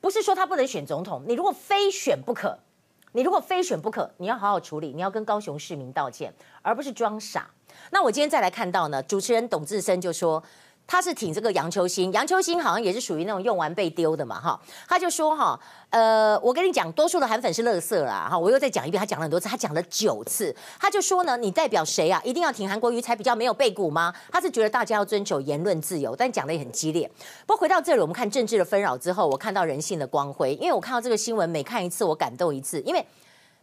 [0.00, 2.58] 不是说他不能选总统，你如果非选不可。
[3.12, 7.48] 你如果非选不可，你要好好处理，你要跟高雄市民道歉，而不是装傻。
[7.90, 10.42] 那我今天再来看到呢，主持人董志森就说。
[10.88, 22.18] 他是挺这个杨秋兴，杨秋兴好像也是属于那种用完被丢的嘛，哈，他就说哈，呃，我跟你讲，多数的韩粉是垃圾啦，哈，我又再讲一遍，他讲了很多次，他讲了九次，他就说呢，你代表谁啊？
[22.24, 24.14] 一定要挺韩国瑜才比较没有背骨吗？
[24.32, 27.10] 他是觉得大家要遵守言论自由，但讲的也很激烈。
[27.46, 33.06] 不过回到这里，我们看政治的纷扰之后，我看到人性的光辉，因为我看到这个新闻，每看一次我感动一次，因为。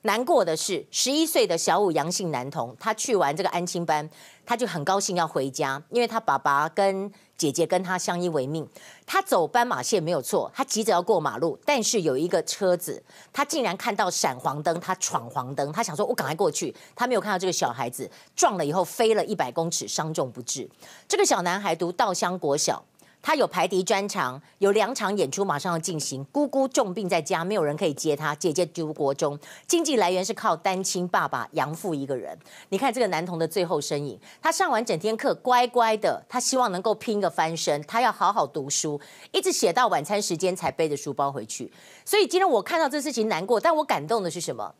[0.05, 4.07] 难过的是，十一岁的小五阳性男童，他去完这个安亲班，
[4.45, 8.67] 他就很高兴要回家，因为他爸爸跟姐姐跟他相依为命。
[9.07, 20.69] 他走斑马线没有错，他急着要过马路，但是有一个车子，他竟然看到闪黄灯，他闯黄灯，他想说：“我赶快过去。”他没有看到这个小孩子撞了以后飞了一百公尺，伤重不治。
[21.07, 22.85] 这个小男孩读稻香国小。
[23.25, 26.23] 他有排笛专场，有两场演出马上要进行。
[26.25, 28.35] 姑姑重病在家，没有人可以接他。
[28.35, 29.35] 姐姐读国中，
[29.65, 32.37] 经济来源是靠单亲爸爸养父一个人。
[32.69, 41.73] 你看这个男童的最后身影，他上完整天课，乖乖的，他希望能够拼个翻身，他要好好读书，一直写到晚餐时间才背着书包回去。
[42.05, 44.75] 所以今天我看到这事情难过，但我感动的是什么？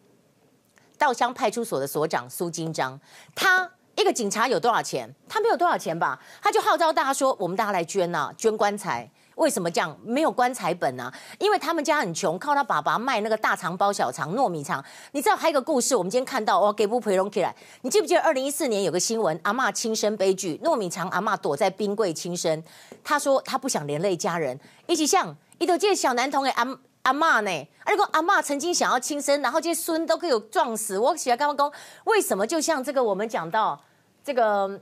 [1.00, 3.02] 稻香派出所的所长苏金章，
[3.34, 3.72] 他。
[3.96, 5.14] 一个警察有多少钱？
[5.28, 6.20] 他没有多少钱吧？
[6.42, 9.10] 他就号召大家说：“我们大家来捐呐、啊，捐棺材。
[9.36, 9.98] 为什么这样？
[10.04, 11.14] 没有棺材本啊？
[11.40, 14.84] 因为他们家很穷，靠他爸爸卖那个大肠包小肠、糯米肠。
[15.12, 17.54] 你知道还有一个故事，我们今天看到哦，给不培容起来。
[17.82, 22.64] 你记不记得二零一四年有个新闻，阿嬷轻生悲剧，糯米肠阿嬷躲在冰柜轻生。
[23.04, 26.66] 他说他不想连累家人，一起像一头这小男童的阿
[27.06, 27.68] 阿妈呢？
[27.88, 31.00] 如果阿妈曾经想要轻生，然后这些孙都可以有撞死。
[31.00, 33.82] 我喜欢刚刚讲，为什么就像这个我们讲到。
[34.24, 34.82] 这个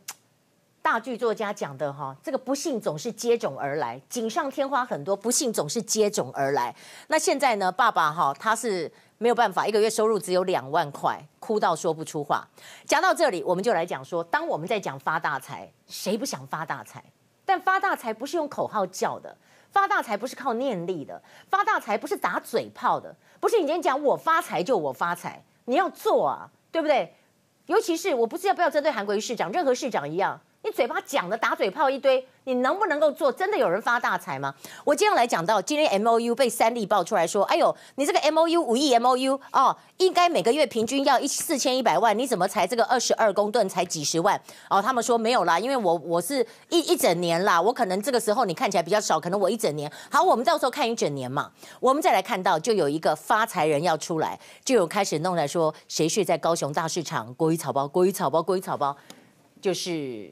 [0.81, 6.73] 大剧作家讲的哈，这个不幸总是接踵而来，锦上添花很多，不幸总是接踵而来。
[7.07, 12.47] 那现在呢，爸爸哈他是没有办法，一个月收入只有两万块，哭到说不出话。
[12.85, 17.03] 讲到这里，我们就来讲说，当我们在讲发大财，谁不想发大财？
[17.43, 19.35] 但发大财不是用口号叫的，
[19.73, 21.19] 发大财不是靠念力的，
[21.49, 27.11] 发大财不是打嘴炮的，不是你今天讲我发财就我发财，你要做啊，对不对？
[27.65, 33.29] 尤其是我不是要不要针对韩国瑜市长，任何市长一样，你嘴巴讲的打嘴炮一堆，你能不能够做？
[33.29, 34.55] 真的有人发大财吗？
[34.85, 44.41] 我接下来讲到今天 M O U 被三立爆出来说，哎呦，你这个 M O U 五亿 M O U 哦，应该每个月平均要一四千一百万，你怎么才这个二十二公吨才几十万？
[44.69, 46.39] 哦，他们说没有啦，因为我我是
[46.69, 49.91] 一一整年啦，我可能这个时候你看起来比较少，可能我一整年。
[50.09, 51.51] 好，我们到时候看一整年嘛。
[51.81, 57.33] 我们再来看到，就有一个发财人要出来，就有开始弄来说，谁睡在高雄大市场？
[57.33, 58.95] 国语草包，国语草包，国语草包，
[59.61, 60.31] 就是。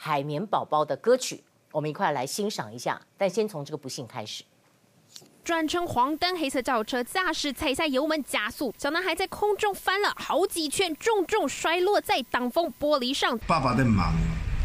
[0.00, 1.42] 海绵宝宝的歌曲，
[1.72, 3.00] 我们一块来欣赏一下。
[3.16, 4.44] 但先从这个不幸开始。
[5.42, 13.36] 转成黄灯黑色轿车驾驶踩下油门加速，小男孩在空中翻了好几圈，重重摔落在挡风玻璃上。
[13.46, 14.14] 爸爸在忙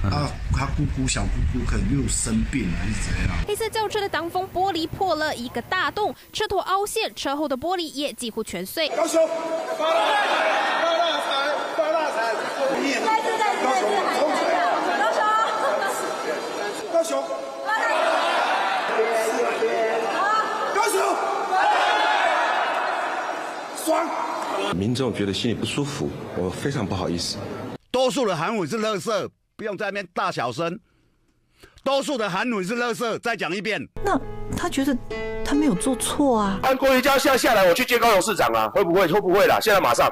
[0.04, 3.30] 啊，他姑姑小姑姑可能又生病了还是怎样？
[3.48, 8.90] 黑色轿车的挡风玻璃破了一个大洞，车头凹陷，车后的玻璃也几乎全碎。
[8.90, 9.26] 高雄
[9.80, 10.22] 发大财，
[10.84, 12.36] 发大财，发大财！
[12.76, 13.80] 再次再次再
[14.20, 14.33] 次
[17.04, 17.22] 高雄，
[20.74, 21.02] 高雄，
[23.84, 24.08] 爽！
[24.74, 27.36] 民众觉得心里不舒服，我非常不好意思。
[27.92, 30.80] 多数的韩文是垃圾，不用在那边大小声。
[31.84, 33.86] 多数的韩文是垃圾，再讲一遍。
[34.06, 34.18] 那
[34.56, 34.98] 他觉得
[35.44, 36.58] 他没有做错啊？
[36.64, 38.70] 按国瑜叫现在下来，我去接高雄市长啊？
[38.70, 39.06] 会不会？
[39.08, 39.60] 会不会啦？
[39.60, 40.10] 现在马上。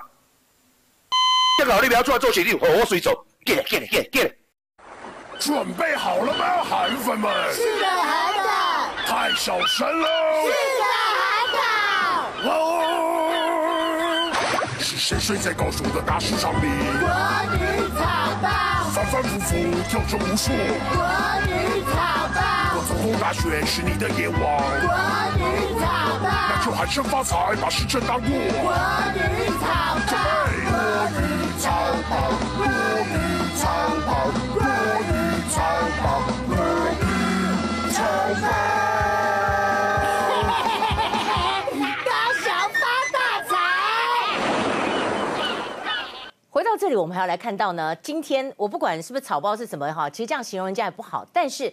[1.57, 3.25] 这个老弟不要出来做决定，我我随走。
[3.45, 4.40] Get it, get it, get it, get it.
[5.41, 7.31] 准备好了吗，韩粉们？
[7.51, 8.45] 是的，韩粉。
[9.07, 10.07] 太小声了。
[10.45, 10.83] 是的，
[11.17, 12.45] 韩粉。
[12.51, 12.53] 哦。
[14.79, 16.67] 是谁睡在高雄的大市场里？
[16.99, 17.09] 国
[17.57, 18.05] 语草
[18.39, 18.47] 包。
[18.93, 19.55] 反反复复
[19.89, 20.51] 跳着无数。
[20.51, 21.01] 国
[21.47, 21.49] 语
[21.89, 22.39] 草包。
[22.75, 24.37] 我总统大选是你的野望。
[24.37, 24.93] 国
[25.39, 25.83] 语草
[26.21, 26.29] 包。
[26.49, 28.29] 那就喊声发财，把时辰当过。
[28.29, 28.71] 国
[29.15, 30.05] 语草包。
[30.05, 30.13] 准
[30.45, 30.53] 备。
[30.69, 30.77] 国
[31.17, 31.25] 语
[31.57, 31.65] 草
[32.11, 32.13] 包。
[46.71, 47.93] 到这里，我们还要来看到呢。
[47.97, 51.27] 今天我不管是不是草包是什么哈，其实这样形容人家也不好。
[51.33, 51.71] 但是，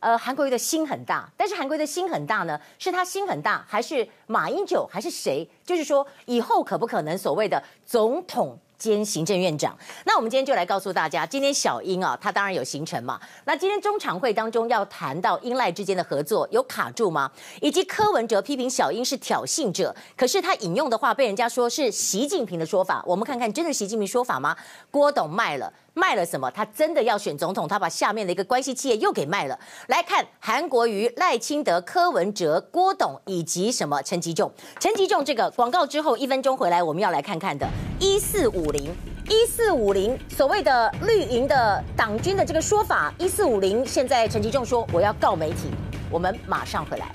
[0.00, 1.30] 呃，韩国瑜的心很大。
[1.36, 5.48] 但是韩国瑜的心很大呢，是他心很大，还是马英九，还是谁？
[5.64, 8.58] 就是说，以后可不可能所谓的总统？
[8.80, 9.76] 兼行政院长，
[10.06, 13.20] 那我们今天就来告诉大家，今天小英啊，她当然有行程嘛。
[13.44, 17.30] 那今天中常会当中要谈到英赖之间的合作有卡住吗？
[17.60, 24.56] 以及柯文哲批评小英是挑衅者，可是他引用的话被人家说是习近平的说法，我们看看真的习近平说法吗？
[24.90, 25.70] 郭董卖了。
[25.94, 26.50] 卖了什么？
[26.50, 27.66] 他真的要选总统？
[27.66, 29.58] 他把下面的一个关系企业又给卖了。
[29.88, 34.50] 来看韩国瑜、赖清德、柯文哲、郭董以及什么陈吉仲。
[34.78, 37.68] 陈吉仲这个广告之后一分钟回来，我们要来看看的。
[37.98, 38.94] 一四五零，
[39.28, 43.12] 一四五零，所谓的绿营的党军的这个说法。
[43.18, 45.70] 一四五零，现在陈吉仲说我要告媒体。
[46.10, 47.14] 我们马上回来。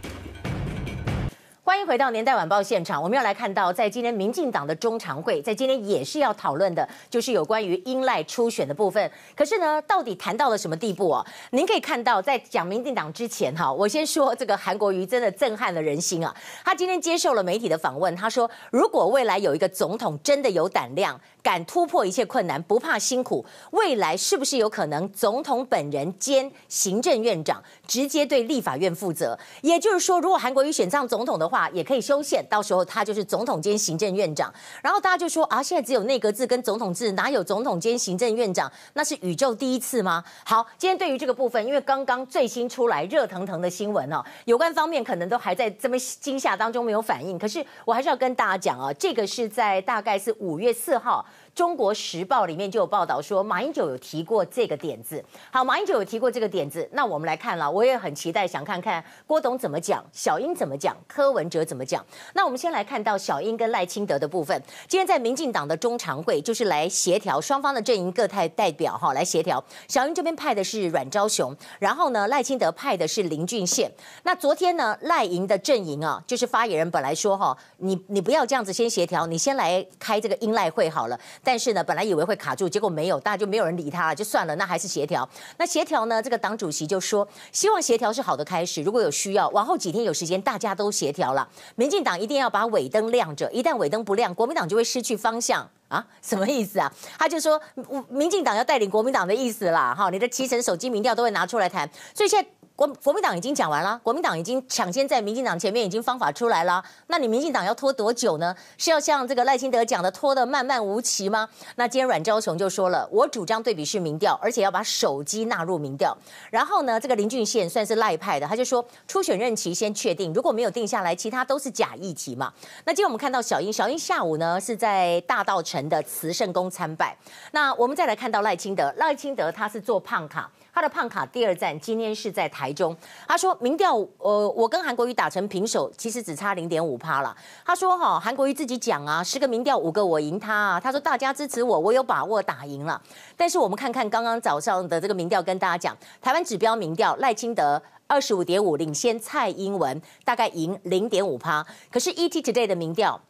[1.76, 9.12] 欢迎回到年代晚报现场，我们要来看到，在今天民进党的中常会，在今天也是要讨论的，就是有关于英赖初选的部分。
[9.36, 11.26] 可是呢，到底谈到了什么地步哦？
[11.52, 16.34] 您可以看到，在讲民进党之前哈，我先说这个韩国瑜真的震撼了人心啊！
[16.64, 29.38] 他今天接受了媒体的访问，他说，如果未来有一个总统真的有胆量，敢突破一切困难，不怕辛苦，未来是不是有可能总统本人兼行政院长，直接对立法院负责？
[29.62, 34.54] 也就是说，如果韩国瑜选上总统的话，也可以修宪，到时候他就是总统兼行政院长。
[34.82, 38.72] 然后大家就说啊，现在只有内阁制跟总统制，哪有总统兼行政院长？
[38.94, 40.24] 那是宇宙第一次吗？
[40.44, 47.38] 好，今天对于这个部分，因为刚刚最新出来热腾腾的新闻哦，有关方面可能都还在这么惊吓当中没有反应。
[47.38, 51.26] 可是我还是要跟大家讲啊，这个是在大概是五月四号。
[51.56, 55.24] 中国时报里面就有报道说，马英九有提过这个点子。
[55.49, 62.06] 好，马英九有提过这个点子，那我们来看了，我也很期待，想看看郭董怎么讲，小英怎么讲，柯文哲怎么讲。
[62.34, 64.62] 那我们先来看到小英跟赖清德的部分。
[64.86, 69.64] 今天在民进党的中常会，就是来协调双方的阵营各派代表哈，来协调。
[69.88, 73.89] 小英这边派的是阮昭雄，然后呢，赖清德派的是林俊宪。
[74.24, 81.18] 那昨天呢，赖营的阵营啊，就是发言人本来说哈，你你不要这样子先协调，你先来开这个英赖会好了。
[81.46, 84.56] 但是呢，本来以为会卡住，结果没有，大家就没有人理他，就算了。
[84.56, 85.30] 那还是协调。
[85.58, 86.22] 那协调呢？
[86.22, 88.82] 这个党主席就说，希望协调是好的开始。
[88.82, 91.48] 如果有需要，往后几天有时间，大家都协调了。
[91.76, 96.04] 民进党一定要把尾灯亮着，一旦尾灯不亮，国民党就会失去方向啊！
[96.22, 96.91] 什么意思啊？
[97.20, 97.62] 他就说，
[98.10, 99.93] 民进党要带领国民党的意思啦。
[99.96, 101.88] 哈，你的七成手机民调都会拿出来谈。
[102.14, 106.84] 所以现在国国民党已经讲完了，国民党已经抢先在民进党前面已经方法出来了。
[107.08, 108.54] 那你民进党要拖多久呢？
[108.78, 111.48] 是要像这个赖清德讲的拖得漫漫无期吗？
[111.78, 116.16] 那今天阮昭雄就说了，我主张对比式民调，而且要把手机纳入民调。
[116.52, 122.52] 然后呢，这个林俊宪算是赖派的，他就说初选任期先确定，如果没有定下来，其他都是假议题嘛。
[122.84, 127.18] 那今天我们看到小英，小英下午呢是在大稻埕的慈圣宫参拜。
[127.52, 130.52] 那我们再来看到赖清德，赖清德他是做胖卡。
[130.76, 132.94] 他的胖卡第二站今天是在台中。
[133.26, 137.34] 他说民调，呃，我跟韩国瑜打成平手，其实只差零点五趴了。
[137.66, 140.78] 他说哈，韩国瑜自己讲啊，十个民调五个我赢他啊。
[140.78, 143.02] 他说大家支持我，我有把握打赢了。
[143.38, 151.66] 但是我们看看刚刚早上的这个民调，跟大家讲，台湾指标民调赖清德二十五点五领先蔡英文，大概赢零点五趴。
[151.90, 153.22] 可是 ET Today 的民调。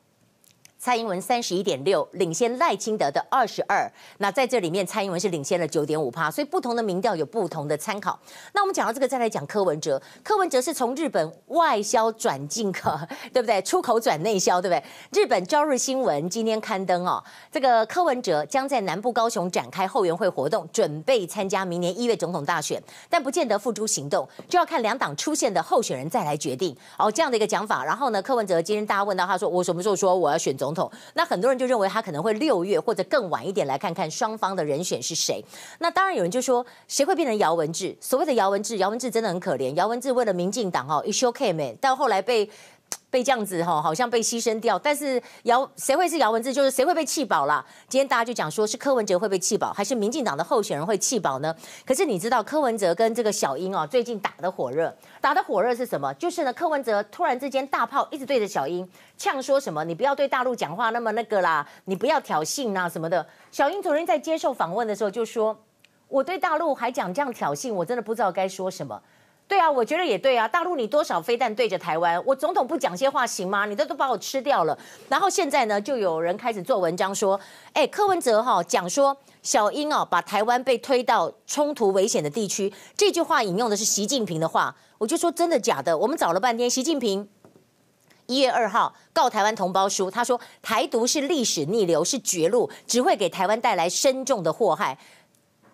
[0.85, 3.91] 蔡英文三十一点六，领先赖清德的二十二。
[4.19, 6.29] 那在这里面，蔡英文是领先了九点五趴。
[6.29, 8.19] 所以不同的民调有不同的参考。
[8.53, 9.99] 那我们讲到这个，再来讲柯文哲。
[10.23, 12.95] 柯文哲是从日本外销转进口，
[13.33, 13.59] 对不对？
[13.63, 14.83] 出口转内销，对不对？
[15.23, 22.79] 日本朝日新闻今天刊登哦，这个柯文哲将在南部高雄展开后援会活动，准备参加明年一月总统大选，
[23.09, 26.77] 但不见得付诸行动，就要看两党出现的候选人再来决定。
[26.99, 27.83] 哦，这样的一个讲法。
[27.83, 30.74] 然后呢，柯文哲今天大家问到他说，我什么时候说我要选总统？
[31.13, 35.43] 那很多人就认为他可能会六月或者更晚一点来看看双方的人选是谁。
[35.79, 37.95] 那当然有人就说，谁会变成姚文智？
[38.01, 39.73] 所谓的姚文智，姚文智真的很可怜。
[39.75, 42.49] 姚文智为了民进党哦，一休 k 妹，但后来被。
[43.15, 44.77] 被这样子哈，好像被牺牲掉。
[44.77, 46.51] 但是姚谁会是姚文智？
[46.51, 47.65] 就是谁会被气保啦？
[47.87, 51.55] 今天大家就讲说是柯文哲会被气保，还是民进党的候选人会气保呢？
[51.85, 56.13] 可是你知道柯文哲跟这个小英哦，最近打得火热，打得火热是什么？
[56.15, 58.85] 就是呢，柯文哲突然之间大炮一直对着小英
[59.17, 65.57] 呛说什么：“你不要对大陆讲话那么那个啦，你不要挑衅呐什么的。”小英昨天在接受访问的时候就说
[66.09, 69.01] ：“我对大陆还讲这样挑衅，我真的不知道该说什么。”
[69.47, 70.47] 对啊，我觉得也对啊。
[70.47, 73.65] 大陆你多少飞弹对着台湾，我总统不讲些话行吗？
[73.65, 74.77] 你这都把我吃掉了。
[75.07, 77.39] 然后现在呢，就有人开始做文章说，
[77.73, 84.75] 哎，柯文哲哈讲说小英哦把台湾被推到冲突危险的地区，这句话引用的是习近平的话。
[84.97, 85.95] 我就说真的假的？
[85.95, 87.29] 我们找了半天，习近平
[88.25, 94.97] 一月二号告台湾同胞书，他说台独是历史逆流，是绝路，只会给台湾带来深重的祸害。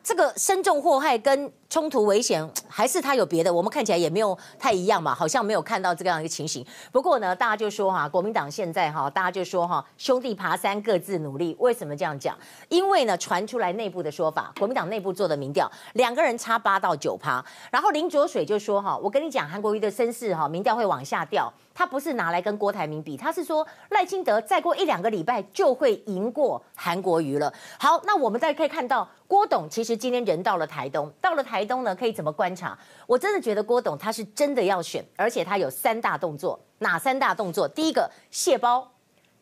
[0.04, 3.54] 这个深重祸害跟冲突危险， 还是他有别的？
[3.54, 6.66] 我们看起来也没有太一样嘛，好像没有看到这样一个情形。
[6.91, 11.56] 不过呢，大家就说哈，国民党现在哈，大家就说哈，兄弟爬山各自努力。
[11.60, 12.36] 为什么这样讲？
[12.70, 17.43] 因为呢，传出来内部的说法，国民党内部做的民调，两个人差八到九趴。
[17.70, 21.52] 然后林卓水就说哈，我跟你讲，韩国瑜的身世哈，民调会往下掉。
[21.74, 27.54] 他不是拿来跟郭台铭比，他是说赖清德再过一两个礼拜就会赢过韩国瑜了。
[27.80, 32.78] 好，那我们再可以看到郭董其实今天人到了台东，到了台东呢，可以怎么观察？
[33.08, 37.68] 我真的觉得郭董他是真的要选，而且他有三大动作，哪三大动作？
[37.68, 38.92] 第一个卸包。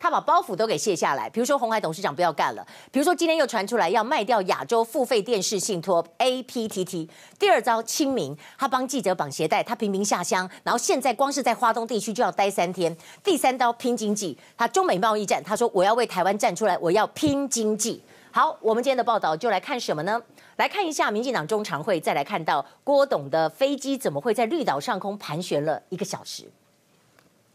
[0.00, 7.06] 他把包袱都给卸下来，比如说红海董事长不要干了，比如说今天又传出来要卖掉亚洲付费电视信托 APTT。
[7.38, 12.96] 第二招亲民，他帮记者绑鞋带，他频频下乡，然后现在光是在花东地区就要待三天。
[13.22, 18.02] 第三刀拼经济，他中美贸易战，他说我要为台湾站出来，我要拼经济。
[18.32, 20.18] 好，我们今天的报道就来看什么呢？
[20.56, 26.50] 来看一下民进党中常会，再来看到郭董的飞机怎么会在绿岛上空盘旋了一个小时。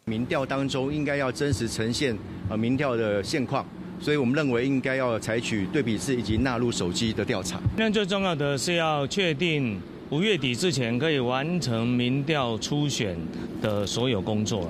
[0.07, 2.15] 民调当中应该要真实呈现
[2.47, 3.65] 呃民调的现况，
[3.99, 7.59] 所以我们认为应该要采取对比式以及纳入手机的调查。
[7.75, 9.81] 那最重要的是要确定
[10.11, 13.17] 五月底之前可以完成民调初选
[13.63, 14.69] 的所有工作了。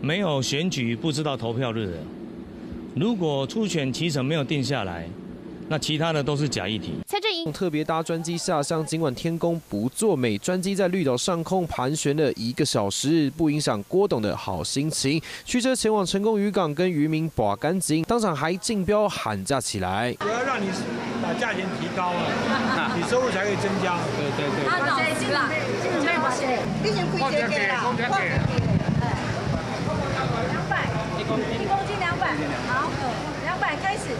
[0.00, 1.96] 没有选举不知道投票日的，
[2.94, 5.08] 如果初选期程没有定下来。
[5.70, 6.94] 那其他的都是假议题。
[7.06, 15.20] 蔡正英特别搭专机下乡，尽管天公不作美，专机在绿岛上空盘旋了一个小时，不影响郭董的好心情。
[15.44, 20.16] 驱车前往成功渔港跟渔民把干净，当场还竞标喊价起来。
[20.20, 20.68] 我要让你
[21.22, 23.98] 把价钱提高了， 你收入才可以增加。
[24.16, 24.66] 对对对。
[24.68, 26.08] 好，谢谢啦，谢谢谢
[26.46, 26.64] 谢。
[26.82, 27.84] 你先亏钱给啦，
[30.48, 30.88] 两百，
[31.20, 32.32] 一公斤，一公斤两百，
[32.68, 32.88] 好，
[33.44, 34.16] 两百开始。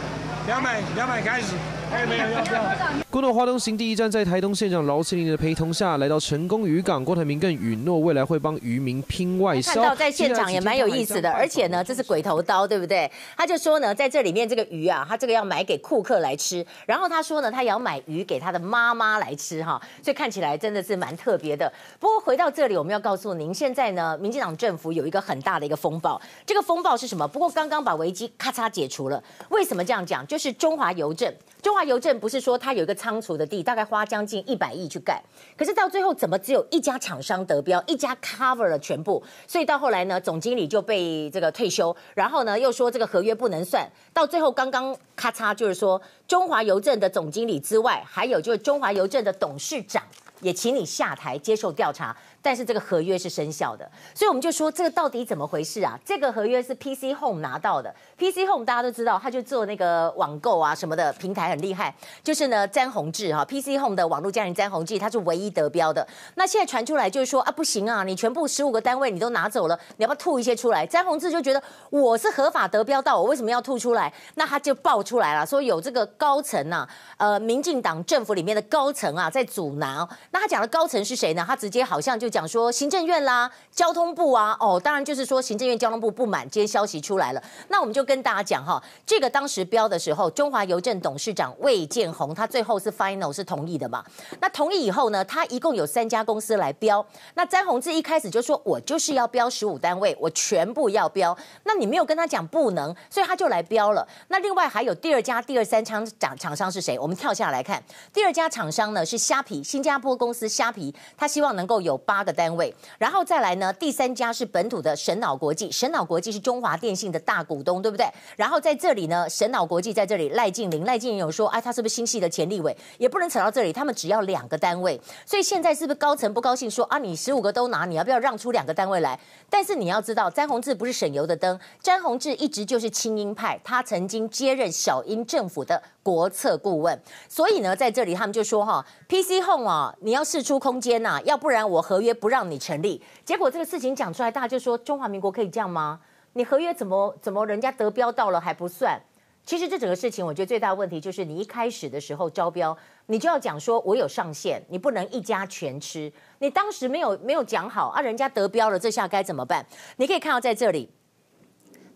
[0.49, 1.78] 两百，两百开始。
[3.11, 9.75] 郭董花东行第一站，在台东县长饶庆林的陪同下来到成功渔港，郭台铭更允诺未来会帮渔民拼外销。
[9.75, 13.11] 看到在现场也蛮有意思的，而且呢，这是鬼头刀，对不对？
[13.37, 21.73] 他就说呢，在这里面这个鱼啊，他这个要买给库克来吃，然后他说呢，他也要买鱼给他的妈妈来吃哈，所以看起来真的是蛮特别的。
[21.99, 27.27] 不过回到这里，我们要告诉您，现在呢，民进党政府有一个很大的一个风暴，这个风暴是什么？
[27.27, 29.23] 不过刚刚把危机咔嚓解除了。
[29.49, 30.27] 为什么这样讲？
[30.27, 35.21] 就是中华邮政，中华邮政不是说它有一个仓储的地，大概花将近一百亿去盖，
[35.57, 50.03] 可是到最后怎么只有一家厂商得标，一家 cover 了全部，所以到后来呢，总经理就被这个退休，然后呢又说这个合约不能算，到最后刚刚咔嚓就是说中华邮政的总经理之外，还有就是中华邮政的董事长
[50.41, 52.17] 也请你下台接受调查。
[52.41, 55.99] 但是这个合约是生效的，所以我们就说这个到底怎么回事啊？
[56.05, 66.07] 这个合约是 PC Home 拿到的，PC Home 大家都知道，他就做那个网购啊什么的平台很厉害，就是呢詹宏志哈，PC Home 的网络家人詹宏志，他是唯一得标的。
[66.37, 70.87] 那现在传出来就是说啊不行啊，你全部十五个单位你都拿走了，你要不要吐一些出来？
[70.87, 71.61] 詹宏志就觉得
[71.91, 74.13] 我是合法得标到，我为什么要吐出来？
[74.37, 76.77] 那他就爆出来了，说有这个高层呐、
[77.17, 80.09] 啊，呃，民进党政府里面的高层啊在阻挠。
[80.31, 81.45] 那他讲的高层是谁呢？
[81.45, 82.28] 他直接好像就。
[82.29, 94.05] 讲说行政院啦、交通部啊，哦，当然就是说行政院、交通部不满，今天消息出来了，那我们就跟大家讲哈，这个当时标的时候，中华邮政董事长魏建宏，他最后是 final 是同意的嘛？
[94.41, 97.05] 那同意以后呢，他一共有三家公司来标，
[97.35, 104.07] 那詹宏志一开始就说，我就是要标十五单位，我全部要标，那你没有跟他讲不能，所以他就来标了。
[104.29, 106.99] 那另外还有第二家、第二三厂厂厂商是谁？
[106.99, 112.18] 我们跳下来看，第二家厂商呢是虾皮，新加坡公司虾皮，他希望能够有八。
[112.19, 113.73] 八个单位，然后再来呢？
[113.75, 118.05] 第三家是本土的神脑国际，神脑国际是中华电信的大股东，对不对？
[118.35, 122.77] 然后在这里呢，神脑国际在这里，赖静玲，赖静玲有说，哎，他是不是新系的前立委？
[122.99, 126.99] 也不能扯到这里，他们只要两个单位，所以现在是不是高层不高兴说啊？
[126.99, 129.17] 你十五个都拿，你要不要让出两个单位来？
[129.49, 135.81] 但是你要知道，詹宏志不是省油的灯，詹宏志一直就是亲英派，他曾经接任小英政府的。
[136.01, 136.99] 国策顾问，
[137.29, 143.03] 所以呢，在这里他们就说哈，PC Home 啊，你要试出空间呐、啊，要不然我合约不让你成立。
[143.25, 146.01] 结果这个事情讲出来，大家就说中华民国可以这样吗？
[146.35, 149.01] 你合约怎么怎么人家得标到了还不算？
[149.45, 156.13] 其实这整个事情，我觉得最大的问题就是你一开始的时候招标，你就要讲说我有上限，你不能一家全吃。
[156.41, 159.65] 你当时没有没有讲好啊，人家得标了，这下该怎么办？
[159.97, 160.91] 你可以看到在这里。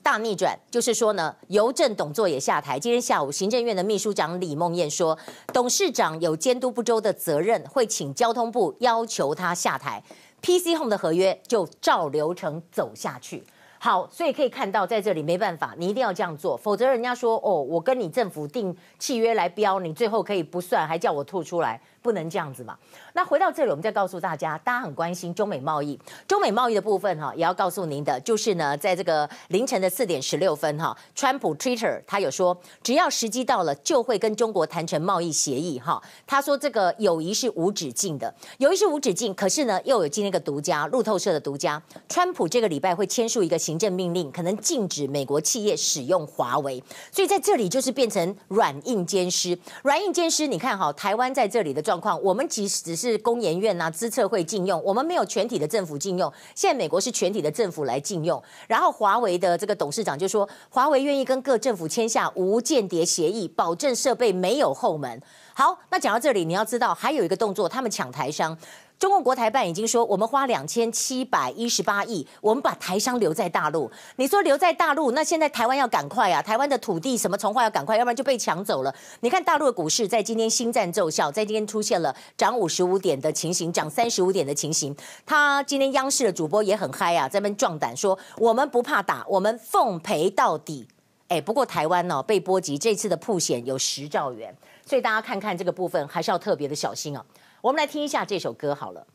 [0.03, 2.79] 大逆转，就是说呢，邮政董座也下台。
[2.79, 5.17] 今天下午，行政院的秘书长李梦燕说，
[5.53, 10.03] 董事长有监督不周的责任，会请交通部要求他下台。
[10.43, 13.45] PC Home 的合约就照流程走下去。
[13.79, 21.81] 好，所以可以看到，在这里没办法，你一定要这样做，否则人家说哦，我跟你政府订契约来标，你最后可以不算，还叫我吐出来。
[22.03, 22.77] 不能这样子嘛？
[23.15, 25.99] 那回到这里，我们再告诉大家，大家很关心中美贸易。
[26.27, 36.03] 中美贸易的部分哈，也要告诉您的，就是呢，在这个凌晨的四点十六分哈，川普 Twitter 他有说，只要时机到了，就会跟中国谈成贸易协议哈。
[36.27, 39.33] 他说这个友谊是无止境的，友谊是无止境。
[39.35, 46.83] 可是呢，又有今天一个独家，路透社的独家，川普这个礼拜会签署一个行政命令，可能禁止美国企业使用华为。
[47.11, 50.47] 所以在这里就是变成软硬兼施，软硬兼施。
[50.47, 56.33] 你看哈，台湾在这里的状状况，我们其实只是工研院呐、资策会禁用，我们没有全体的政府禁用。
[56.55, 65.21] 现在美国是全体的政府来禁用，然后华为的这个董事长就说，华为愿意跟各政府签下无间谍协议，保证设备没有后门。
[65.53, 68.57] 好，那讲到这里，你要知道还有一个动作，他们抢台商。
[69.03, 73.91] 中共国台办已经说，我们花两千七百一十八亿，我们把台商留在大陆。
[74.15, 76.41] 你说留在大陆，那现在台湾要赶快啊！
[76.41, 78.95] 台湾的土地什么从化要赶快，要不然就被抢走了。
[79.19, 84.95] 你看大陆的股市在今天新赞奏效，在今天出现了涨五十五点的情形，涨三十五点的情形。
[85.27, 90.87] 他今天央视的主播也很嗨啊，在那边壮胆说，我们不怕打，我们奉陪到底。
[91.27, 94.55] 哎，不过台湾呢、被波及，这次的曝险有十兆元，
[94.87, 97.25] 所以大家看看这个部分还是要特别的小心啊。
[97.63, 99.07] 我们来听一下这首歌好了。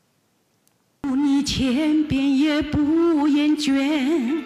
[1.03, 4.41] 你千遍也不厌倦。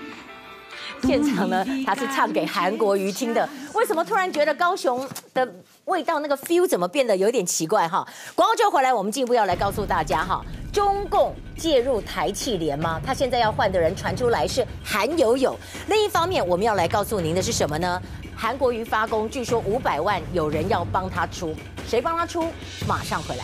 [1.03, 3.47] 现场呢，他是唱给韩国瑜听的。
[3.75, 5.47] 为什么突然觉得高雄的
[5.85, 8.03] 味道那个 feel 怎么变得有点奇怪哈？
[8.33, 10.43] 广告就回来，我们进一步要来告诉大家哈，
[10.73, 12.99] 中共介入台企联吗？
[13.05, 15.55] 他现在要换的人传出来是韩友友。
[15.89, 18.01] 另一方面，我们要来告诉您的是什么呢？
[18.35, 21.55] 韩国瑜发功，据说五百万有人要帮他出，
[21.87, 22.47] 谁帮他出？
[22.87, 23.43] 马上回来。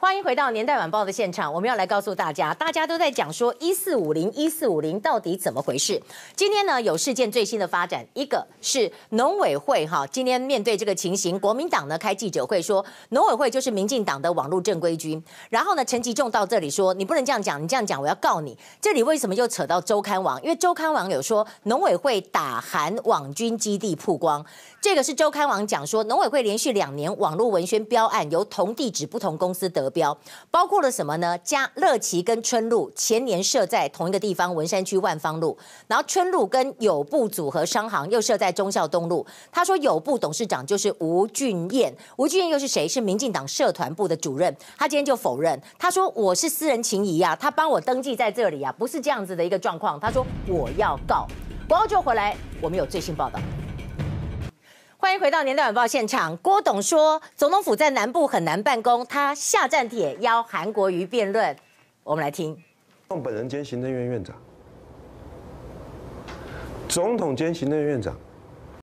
[0.00, 6.00] 欢迎回到年代晚报的现场，我们要来告诉大家，大家都在讲说一四五零一四五零到底怎么回事？
[6.36, 15.20] 今天呢有事件最新的发展，一个是农委会哈，今天面对这个情形，国民党呢开记者会说，农委会就是民进党的网络正规军。
[15.50, 18.56] 然后呢，陈吉仲到这里说，你不能这样讲，你这样讲我要告你。
[18.80, 20.40] 这里为什么又扯到周刊网？
[20.44, 24.46] 因为周刊网有说农委会打韩网军基地曝光。
[24.88, 30.16] 这个是周刊网讲说，农委会连续两年网络文宣标案由同地址不同公司得标，
[30.50, 31.36] 包括了什么呢？
[31.44, 35.54] 加乐琪跟春露前年设在同一个地方，文山区万芳路，
[35.88, 39.26] 然后春露跟友布组合商行又设在忠孝东路。
[39.52, 42.88] 他说友布董事长就是吴俊彦，吴俊彦又是谁？
[42.88, 44.56] 是民进党社团部的主任。
[44.78, 50.00] 他今天就否认，他说我是私人情谊啊，他帮我登记在这里啊，不是这样子的一个状况。
[50.00, 51.26] 他说我要告。
[51.68, 53.38] 广告就回来，我们有最新报道。
[55.00, 56.36] 欢迎回到年代晚报现场。
[56.38, 61.56] 郭董说，总统府在南部很难办公，他下战帖邀韩国瑜辩论。
[62.02, 62.60] 我们来听。
[63.08, 64.34] 总本人兼行政院院长，
[66.88, 68.18] 总统兼行政院院长。